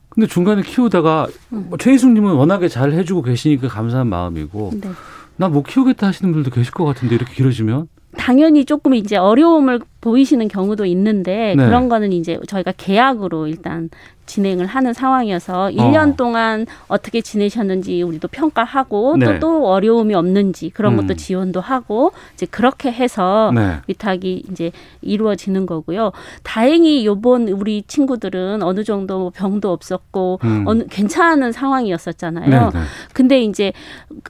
[0.09, 1.68] 근데 중간에 키우다가 음.
[1.70, 4.89] 뭐 최희숙님은 워낙에 잘 해주고 계시니까 감사한 마음이고 네.
[5.38, 7.88] 나못 키우겠다 하시는 분들도 계실 것 같은데 이렇게 길어지면
[8.18, 11.66] 당연히 조금 이제 어려움을 보이시는 경우도 있는데 네.
[11.66, 13.89] 그런 거는 이제 저희가 계약으로 일단
[14.26, 16.15] 진행을 하는 상황이어서 1년 어.
[16.15, 19.26] 동안 어떻게 지내셨는지 우리도 평가하고 네.
[19.26, 21.17] 또, 또 어려움이 없는지 그런 것도 음.
[21.17, 23.78] 지원도 하고 이제 그렇게 해서 네.
[23.88, 26.11] 위탁이 이제 이루어지는 거고요.
[26.43, 30.63] 다행히 요번 우리 친구들은 어느 정도 뭐 병도 없었고 음.
[30.67, 32.49] 어느 괜찮은 상황이었었잖아요.
[32.49, 32.86] 네, 네.
[33.13, 33.74] 근데 이제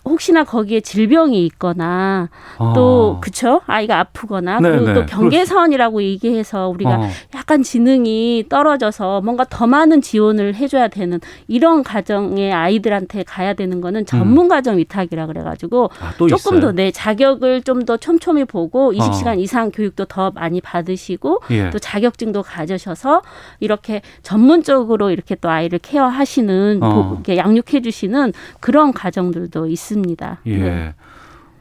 [0.05, 2.73] 혹시나 거기에 질병이 있거나 어.
[2.75, 7.09] 또 그쵸 아이가 아프거나 네, 그리고 또 경계선이라고 얘기해서 우리가 어.
[7.51, 14.05] 약간 지능이 떨어져서 뭔가 더 많은 지원을 해줘야 되는 이런 가정의 아이들한테 가야 되는 거는
[14.05, 14.47] 전문 음.
[14.47, 19.33] 가정 위탁이라 그래가지고 아, 조금 더 내 자격을 좀 더 촘촘히 보고 20시간 어.
[19.39, 21.71] 이상 교육도 더 많이 받으시고 예.
[21.71, 23.23] 또 자격증도 가져셔서
[23.59, 27.13] 이렇게 전문적으로 이렇게 또 아이를 케어하시는 어.
[27.15, 30.39] 이렇게 양육해 주시는 그런 가정들도 있습니다.
[30.45, 30.57] 예.
[30.57, 30.93] 네.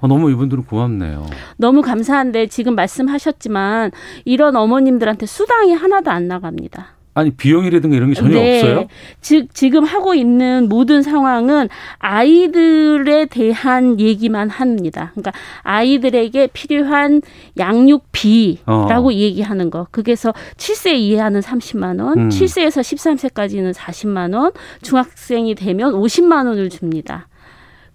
[0.00, 1.26] 어, 너무 이분들은 고맙네요.
[1.56, 3.90] 너무 감사한데 지금 말씀하셨지만
[4.24, 7.00] 이런 어머님들한테 수당이 하나도 안 나갑니다.
[7.12, 8.60] 아니 비용이라든가 이런 게 전혀 네.
[8.60, 8.86] 없어요?
[9.20, 15.10] 즉 지금 하고 있는 모든 상황은 아이들에 대한 얘기만 합니다.
[15.14, 15.32] 그러니까
[15.62, 17.20] 아이들에게 필요한
[17.58, 19.12] 양육비라고 어.
[19.12, 19.88] 얘기하는 거.
[19.90, 22.28] 그게서 7세 이하는 30만 원, 음.
[22.28, 27.26] 7세에서 13세까지는 40만 원, 중학생이 되면 50만 원을 줍니다.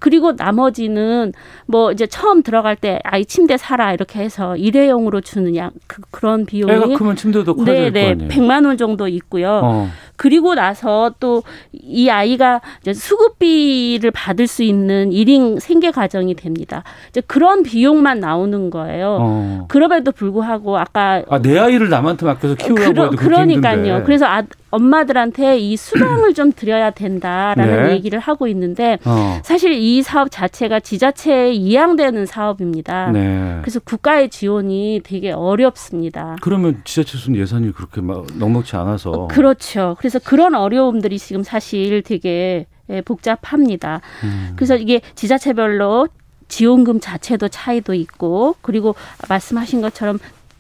[0.06, 1.34] 그리고 나머지는
[1.66, 6.46] 뭐 이제 처음 들어갈 때 아이 침대 사라 이렇게 해서 일회용으로 주는 양 그, 그런
[6.46, 9.62] 비용이 애가 크면 침대도 커질 네, 네, 100만 원 정도 있고요.
[9.64, 9.90] 어.
[10.18, 11.44] 그리고 나서 또
[11.88, 12.62] 이 아이가
[12.94, 16.84] 수급비를 받을 수 있는 일인 생계 가정이 됩니다.
[17.10, 19.18] 이제 그런 비용만 나오는 거예요.
[19.22, 19.66] 어.
[19.70, 23.78] 그럼에도 불구하고 아까 아, 내 아이를 남한테 맡겨서 키우라고 그러, 해도 그러니까요.
[23.78, 24.04] 힘든데.
[24.06, 27.92] 그래서 아, 엄마들한테 이 수당을 좀 드려야 된다라는 네.
[27.94, 29.40] 얘기를 하고 있는데 어.
[29.44, 33.12] 사실 이 사업 자체가 지자체에 이양되는 사업입니다.
[33.12, 33.60] 네.
[33.62, 36.36] 그래서 국가의 지원이 되게 어렵습니다.
[36.42, 39.96] 그러면 지자체에서는 예산이 그렇게 막 넉넉지 않아서 그렇죠.
[40.06, 44.02] 그래서 그런 어려움들이 지금 사실 되게 예, 복잡합니다.
[44.24, 44.54] 음.
[44.56, 46.10] 그래서 이게 지자체별로
[46.48, 48.94] 지원금 자체도 차이도 있고 그리고
[49.28, 50.20] 말씀하신 것처럼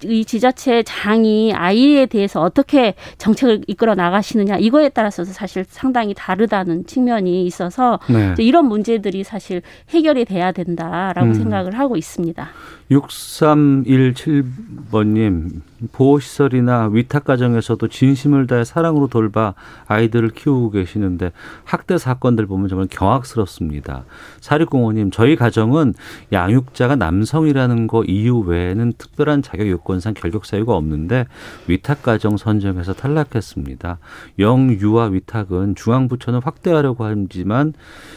[0.09, 7.45] 이 지자체 장이 아이에 대해서 어떻게 정책을 이끌어 나가시느냐 이거에 따라서 사실 상당히 다르다는 측면이
[7.45, 8.35] 있어서 네.
[8.39, 11.33] 이런 문제들이 사실 해결이 돼야 된다라고 음.
[11.33, 12.49] 생각을 하고 있습니다.
[12.91, 19.53] 6317번님, 보호시설이나 위탁가정에서도 진심을 다해 사랑으로 돌봐
[19.87, 21.31] 아이들을 키우고 계시는데
[21.63, 24.05] 학대 사건들 보면 정말 경악스럽습니다.
[24.39, 25.93] 사립공원님, 저희 가정은
[26.31, 31.25] 양육자가 남성이라는 거 이유 외에는 특별한 자격 요건 상 결격 사유가 없는데
[31.67, 33.99] 위탁 가정 선정에서 탈락했습니다.
[34.39, 37.73] 영유아 위탁은 중앙부처는 확대하려고 하지만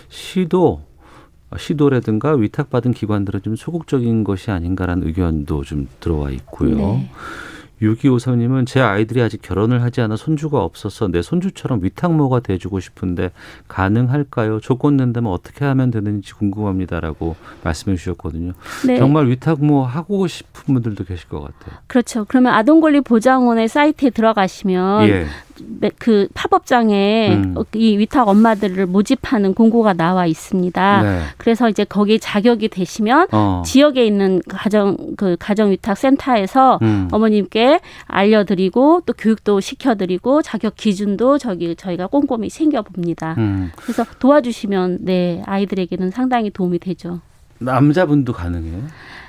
[0.08, 0.82] 시도
[1.56, 6.76] 시도라든가 위탁받은 기관들은 좀 소극적인 것이 아닌가라는 의견도 좀 들어와 있고요.
[6.76, 7.10] 네.
[7.82, 13.30] 6253님은 제 아이들이 아직 결혼을 하지 않아 손주가 없어서 내 손주처럼 위탁모가 돼주고 싶은데
[13.68, 14.60] 가능할까요?
[14.60, 18.52] 조건 낸다면 어떻게 하면 되는지 궁금합니다라고 말씀해 주셨거든요.
[18.86, 18.98] 네.
[18.98, 21.78] 정말 위탁모 하고 싶은 분들도 계실 것 같아요.
[21.86, 22.24] 그렇죠.
[22.26, 25.26] 그러면 아동권리보장원의 사이트에 들어가시면 예.
[25.98, 27.54] 그 팝업장에 음.
[27.74, 31.02] 이 위탁 엄마들을 모집하는 공고가 나와 있습니다.
[31.02, 31.20] 네.
[31.36, 33.62] 그래서 이제 거기 자격이 되시면 어.
[33.64, 37.08] 지역에 있는 가정 그 가정 위탁 센터에서 음.
[37.12, 43.34] 어머님께 알려드리고 또 교육도 시켜드리고 자격 기준도 저기 저희가 꼼꼼히 챙겨 봅니다.
[43.38, 43.70] 음.
[43.76, 47.20] 그래서 도와주시면 네 아이들에게는 상당히 도움이 되죠.
[47.58, 48.82] 남자분도 가능해요?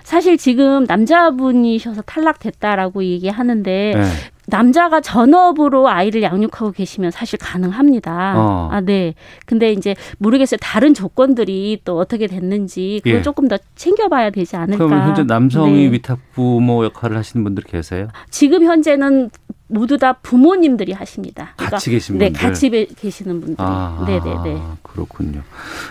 [0.10, 4.04] 사실 지금 남자분이셔서 탈락됐다라고 얘기하는데 네.
[4.48, 8.34] 남자가 전업으로 아이를 양육하고 계시면 사실 가능합니다.
[8.36, 8.70] 어.
[8.72, 9.14] 아, 네.
[9.46, 10.58] 근데 이제 모르겠어요.
[10.64, 13.22] 다른 조건들이 또 어떻게 됐는지 그걸 예.
[13.22, 14.84] 조금 더 챙겨봐야 되지 않을까.
[14.84, 15.92] 그럼 현재 남성이 네.
[15.92, 18.08] 위탁부모 역할을 하시는 분들 계세요?
[18.32, 19.30] 지금 현재는
[19.70, 21.54] 모두 다 부모님들이 하십니다.
[21.56, 22.42] 그러니까 같이 계신 네, 분들.
[22.42, 23.56] 네, 같이 계시는 분들.
[23.60, 24.62] 아, 네, 네, 네.
[24.82, 25.42] 그렇군요.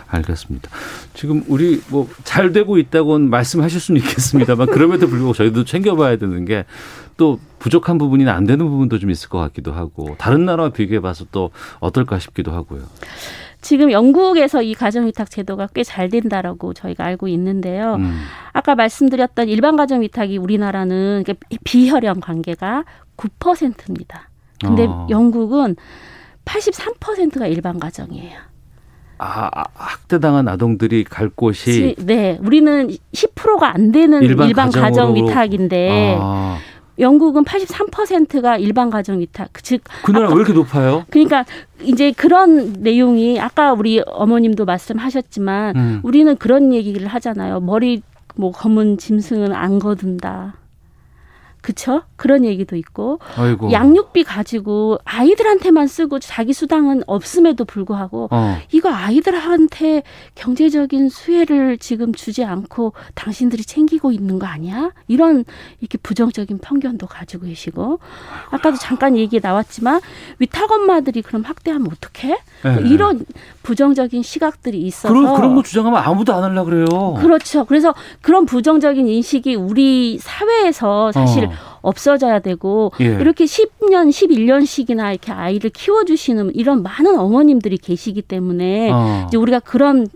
[0.09, 0.69] 알겠습니다.
[1.15, 6.65] 지금 우리 뭐 잘 되고 있다고는 말씀하실 수는 있겠습니다만 그럼에도 불구하고 저희도 챙겨봐야 되는 게
[7.17, 11.25] 또 부족한 부분이나 안 되는 부분도 좀 있을 것 같기도 하고 다른 나라와 비교해 봐서
[11.33, 11.51] 또
[11.81, 12.83] 어떨까 싶기도 하고요.
[13.61, 17.95] 지금 영국에서 이 가정위탁 제도가 꽤 잘 된다라고 저희가 알고 있는데요.
[17.97, 18.21] 음.
[18.53, 21.25] 아까 말씀드렸던 일반 가정위탁이 우리나라는
[21.65, 22.85] 비혈연 관계가
[23.19, 24.31] 9%입니다.
[24.61, 25.07] 근데 어.
[25.11, 25.77] 영국은
[26.45, 28.39] 83%가 일반 가정이에요.
[29.19, 36.17] 아, 아, 학대당한 아동들이 갈 곳이 네, 우리는 10%가 안 되는 일반, 일반 가정 위탁인데
[36.21, 36.59] 아.
[36.99, 39.51] 영국은 83%가 일반 가정 위탁.
[39.63, 41.05] 즉, 그 나라 왜 이렇게 높아요?
[41.11, 41.45] 그러니까
[41.83, 46.01] 이제 그런 내용이 아까 우리 어머님도 말씀하셨지만 음.
[46.03, 47.61] 우리는 그런 얘기를 하잖아요.
[47.61, 48.03] 머리
[48.35, 50.55] 뭐 검은 짐승은 안 거둔다.
[51.63, 52.03] 그쵸?
[52.17, 53.73] 그런 얘기도 있고 아이고.
[53.73, 58.57] 양육비 가지고 아이들한테만 쓰고 자기 수당은 없음에도 불구하고 어.
[58.73, 60.03] 이거 아이들한테
[60.35, 64.91] 경제적인 수혜를 지금 주지 않고 당신들이 챙기고 있는 거 아니야?
[65.09, 65.45] 이런
[65.81, 67.99] 이렇게 부정적인 편견도 가지고 계시고
[68.51, 70.01] 아까도 잠깐 얘기 나왔지만
[70.39, 72.39] 위탁 엄마들이 그럼 학대하면 어떡해?
[72.63, 72.79] 네.
[72.89, 73.25] 이런
[73.63, 77.15] 부정적인 시각들이 있어서 그런 그런 거 주장하면 아무도 안 하려 그래요.
[77.19, 77.65] 그렇죠.
[77.65, 81.78] 그래서 그런 부정적인 인식이 우리 사회에서 사실 어.
[81.89, 83.07] 없어져야 되고 예.
[83.07, 89.27] 이렇게 10년, 11년씩이나 이렇게 아이를 키워주시는 이런 많은 어머님들이 계시기 때문에 어.
[89.29, 90.07] 이제 우리가 그런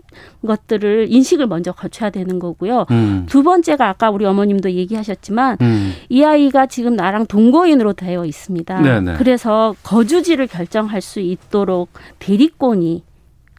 [0.45, 2.85] 것들을 인식을 먼저 거쳐야 되는 거고요.
[2.91, 3.25] 음.
[3.27, 5.93] 두 번째가 아까 우리 어머님도 얘기하셨지만 음.
[6.09, 8.81] 이 아이가 지금 나랑 동거인으로 되어 있습니다.
[8.81, 9.13] 네네.
[9.17, 13.03] 그래서 거주지를 결정할 수 있도록 대리권이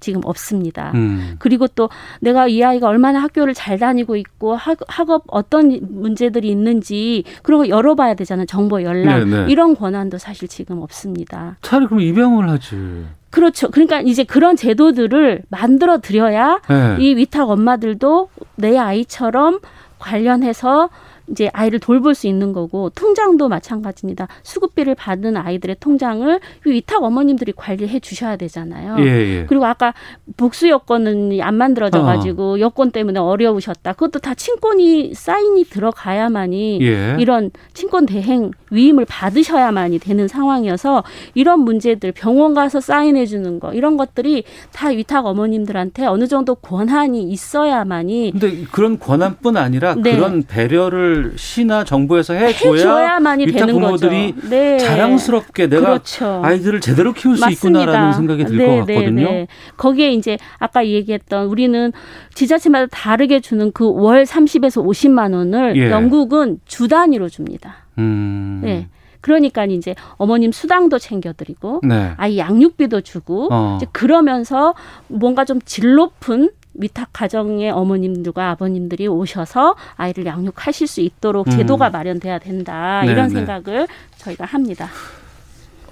[0.05, 0.93] 지금 없습니다.
[0.95, 1.37] 음.
[1.39, 1.89] 그리고 또
[2.21, 7.69] 내가 이 아이가 얼마나 학교를 잘 다니고 있고 학, 학업 어떤 문제들이 있는지 그런 거
[7.69, 8.45] 열어봐야 되잖아요.
[8.45, 9.45] 정보 열람 네네.
[9.47, 9.51] 네.
[9.51, 11.57] 이런 권한도 사실 지금 없습니다.
[11.63, 13.07] 차라리 그럼 입양을 하지.
[13.31, 13.71] 그렇죠.
[13.71, 16.97] 그러니까 이제 그런 제도들을 만들어 드려야 네.
[17.01, 19.61] 이 위탁 엄마들도 내 아이처럼
[19.99, 20.91] 관련해서
[21.31, 24.29] 이제 아이를 돌볼 수 있는 거고 통장도 마찬가지입니다.
[24.43, 28.97] 수급비를 받은 아이들의 통장을 위탁 어머님들이 관리해 주셔야 되잖아요.
[28.99, 29.47] 예, 예.
[29.49, 29.95] 그리고 아까
[30.37, 32.61] 복수 여건은 안 만들어져 가지고 어.
[32.61, 33.95] 여건 때문에 어려우셨다.
[33.95, 37.17] 그것도 다 친권이 사인이 들어가야만이 예.
[37.19, 41.05] 이런 친권 대행 위임을 받으셔야만이 되는 상황이어서
[41.35, 47.23] 이런 문제들 병원 가서 사인해 주는 거 이런 것들이 다 위탁 어머님들한테 어느 정도 권한이
[47.23, 50.17] 있어야만이 근데 그런 권한뿐 아니라 네.
[50.17, 54.79] 그런 배려를 시나 정부에서 해줘야 만이 위탁 부모들이 네.
[54.79, 56.41] 자랑스럽게 내가 그렇죠.
[56.45, 57.81] 아이들을 제대로 키울 수 맞습니다.
[57.81, 59.25] 있구나라는 생각이 들것 네, 네, 같거든요.
[59.25, 59.47] 네,
[59.77, 61.93] 거기에 이제 아까 얘기했던 우리는
[62.35, 65.91] 지자체마다 다르게 주는 그 월 30에서 50만 원을 예.
[65.91, 67.77] 영국은 주 단위로 줍니다.
[67.99, 68.61] 음.
[68.63, 68.89] 네.
[69.21, 72.13] 그러니까 이제 어머님 수당도 챙겨드리고 네.
[72.19, 73.77] 아이 양육비도 주고 어.
[73.77, 74.75] 이제 그러면서
[75.09, 81.93] 뭔가 좀 질 높은 위탁 가정의 어머님들과 아버님들이 오셔서 아이를 양육하실 수 있도록 제도가 음.
[81.93, 83.35] 마련돼야 된다 네, 이런 네.
[83.35, 83.87] 생각을
[84.19, 84.89] 저희가 합니다.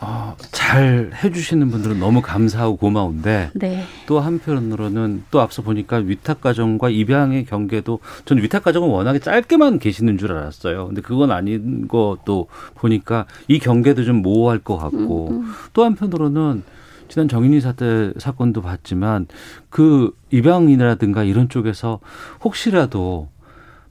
[0.04, 3.84] 어, 잘 해주시는 분들은 너무 감사하고 고마운데 네.
[4.06, 10.18] 또 한편으로는 또 앞서 보니까 위탁 가정과 입양의 경계도 저는 위탁 가정은 워낙에 짧게만 계시는
[10.18, 10.88] 줄 알았어요.
[10.88, 15.52] 근데 그건 아닌 것도 보니까 이 경계도 좀 모호할 것 같고 음, 음.
[15.72, 16.64] 또 한편으로는
[17.08, 19.26] 지난 정인이 사태 사건도 봤지만
[19.68, 22.00] 그 입양이라든가 이런 쪽에서
[22.42, 23.28] 혹시라도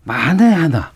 [0.04, 0.92] 만에 하나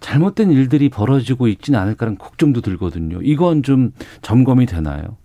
[0.00, 3.20] 잘못된 일들이 벌어지고 있지는 않을까라는 걱정도 들거든요.
[3.22, 5.16] 이건 좀 점검이 되나요?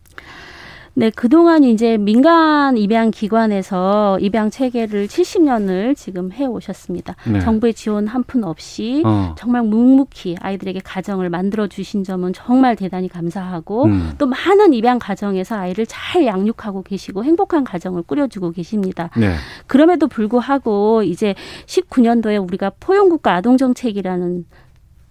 [0.98, 7.16] 네, 그동안 이제 민간 입양 기관에서 입양 체계를 70년을 지금 해 오셨습니다.
[7.32, 7.40] 네.
[7.40, 9.36] 정부의 지원 한 푼 없이 어.
[9.38, 14.14] 정말 묵묵히 아이들에게 가정을 만들어 주신 점은 정말 대단히 감사하고 음.
[14.18, 19.12] 또 많은 입양 가정에서 아이를 잘 양육하고 계시고 행복한 가정을 꾸려주고 계십니다.
[19.16, 19.36] 네.
[19.68, 21.36] 그럼에도 불구하고 이제
[21.68, 24.46] 19년도에 우리가 포용국가 아동정책이라는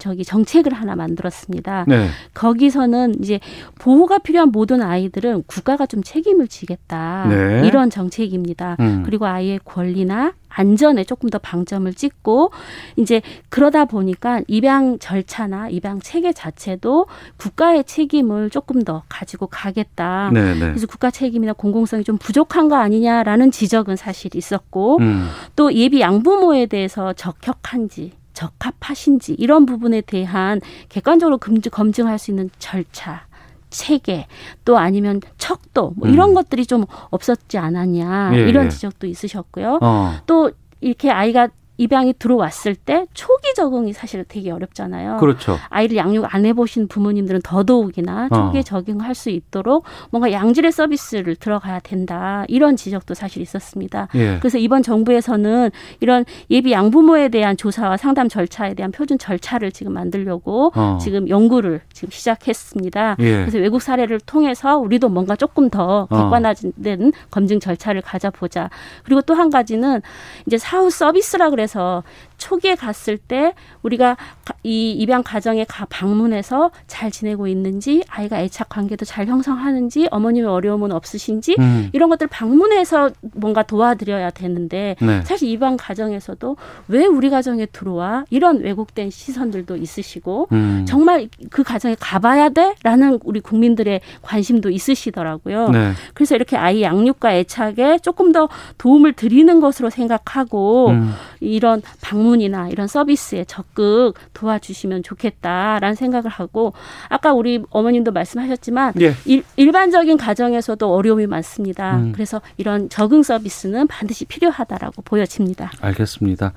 [0.06, 1.84] 저기 정책을 하나 만들었습니다.
[1.88, 2.08] 네.
[2.32, 3.40] 거기서는 이제
[3.80, 7.26] 보호가 필요한 모든 아이들은 국가가 좀 책임을 지겠다.
[7.28, 7.66] 네.
[7.66, 8.76] 이런 정책입니다.
[8.78, 9.02] 음.
[9.04, 12.52] 그리고 아이의 권리나 안전에 조금 더 방점을 찍고
[12.94, 20.30] 이제 그러다 보니까 입양 절차나 입양 체계 자체도 국가의 책임을 조금 더 가지고 가겠다.
[20.32, 20.54] 네네.
[20.54, 20.60] 네.
[20.60, 25.28] 그래서 국가 책임이나 공공성이 좀 부족한 거 아니냐라는 지적은 사실 있었고 음.
[25.56, 30.60] 또 예비 양부모에 대해서 적격한지 적합하신지 이런 부분에 대한
[30.90, 33.26] 객관적으로 검증, 검증 할 수 있는 절차
[33.70, 34.26] 체계
[34.64, 36.34] 또 아니면 척도 뭐 이런 음.
[36.34, 38.68] 것들이 좀 없었지 않았냐 예, 이런 예.
[38.68, 39.80] 지적도 있으셨고요.
[39.82, 40.14] 어.
[40.26, 45.18] 또 이렇게 아이가 입양이 들어왔을 때 초기 적응이 사실 되게 어렵잖아요.
[45.18, 45.56] 그렇죠.
[45.68, 48.62] 아이를 양육 안 해보신 부모님들은 더더욱이나 초기에 어.
[48.62, 52.44] 적응할 수 있도록 뭔가 양질의 서비스를 들어가야 된다.
[52.48, 54.08] 이런 지적도 사실 있었습니다.
[54.16, 54.38] 예.
[54.40, 55.70] 그래서 이번 정부에서는
[56.00, 60.98] 이런 예비 양부모에 대한 조사와 상담 절차에 대한 표준 절차를 지금 만들려고 어.
[61.00, 63.16] 지금 연구를 지금 시작했습니다.
[63.20, 63.32] 예.
[63.40, 66.16] 그래서 외국 사례를 통해서 우리도 뭔가 조금 더 어.
[66.24, 67.26] 객관화된 어.
[67.30, 68.70] 검증 절차를 가져보자.
[69.04, 70.00] 그리고 또 한 가지는
[70.46, 72.04] 이제 사후 서비스라 그래서 그래서
[72.38, 74.16] 초기에 갔을 때 우리가
[74.62, 80.92] 이 입양 가정에 가 방문해서 잘 지내고 있는지 아이가 애착 관계도 잘 형성하는지 어머님의 어려움은
[80.92, 81.88] 없으신지 음.
[81.92, 85.22] 이런 것들 방문해서 뭔가 도와드려야 되는데 네.
[85.22, 86.56] 사실 입양 가정에서도
[86.88, 90.84] 왜 우리 가정에 들어와 이런 왜곡된 시선들도 있으시고 음.
[90.86, 95.70] 정말 그 가정에 가봐야 돼라는 우리 국민들의 관심도 있으시더라고요.
[95.70, 95.92] 네.
[96.14, 101.14] 그래서 이렇게 아이 양육과 애착에 조금 더 도움을 드리는 것으로 생각하고 음.
[101.40, 106.72] 이런 방문 이나 이런 서비스에 적극 도와주시면 좋겠다라는 생각을 하고
[107.08, 109.14] 아까 우리 어머님도 말씀하셨지만 예.
[109.24, 111.96] 일, 일반적인 가정에서도 어려움이 많습니다.
[111.96, 112.12] 음.
[112.12, 115.70] 그래서 이런 적응 서비스는 반드시 필요하다라고 보여집니다.
[115.80, 116.52] 알겠습니다.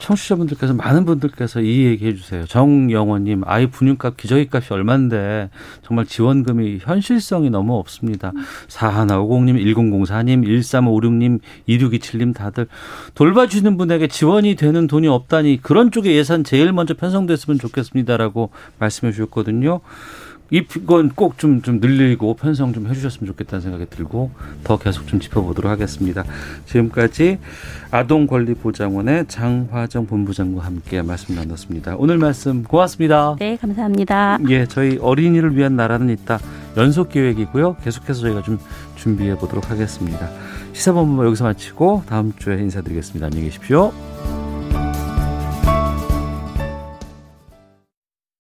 [0.00, 2.44] 청취자분들께서 많은 분들께서 이 얘기 해 주세요.
[2.46, 5.50] 정영원님 아이 분유값 기저귀값이 얼만데
[5.82, 8.32] 정말 지원금이 현실성이 너무 없습니다.
[8.68, 12.66] 사하나오공님 1004님 1356님 2627님 다들
[13.14, 19.80] 돌봐주는 분에게 지원이 되는 돈이 없다니 그런 쪽에 예산 제일 먼저 편성됐으면 좋겠습니다라고 말씀해 주셨거든요.
[20.50, 24.30] 이건 꼭 좀 좀 늘리고 편성 좀 해주셨으면 좋겠다는 생각이 들고
[24.64, 26.24] 더 계속 좀 짚어보도록 하겠습니다.
[26.66, 27.38] 지금까지
[27.90, 31.96] 아동권리보장원의 장화정 본부장과 함께 말씀 나눴습니다.
[31.98, 33.36] 오늘 말씀 고맙습니다.
[33.38, 34.38] 네, 감사합니다.
[34.48, 36.38] 예, 저희 어린이를 위한 나라는 있다
[36.76, 37.76] 연속 계획이고요.
[37.82, 38.58] 계속해서 저희가 좀
[38.96, 40.28] 준비해 보도록 하겠습니다.
[40.72, 43.26] 시사본부 여기서 마치고 다음 주에 인사드리겠습니다.
[43.26, 43.92] 안녕히 계십시오.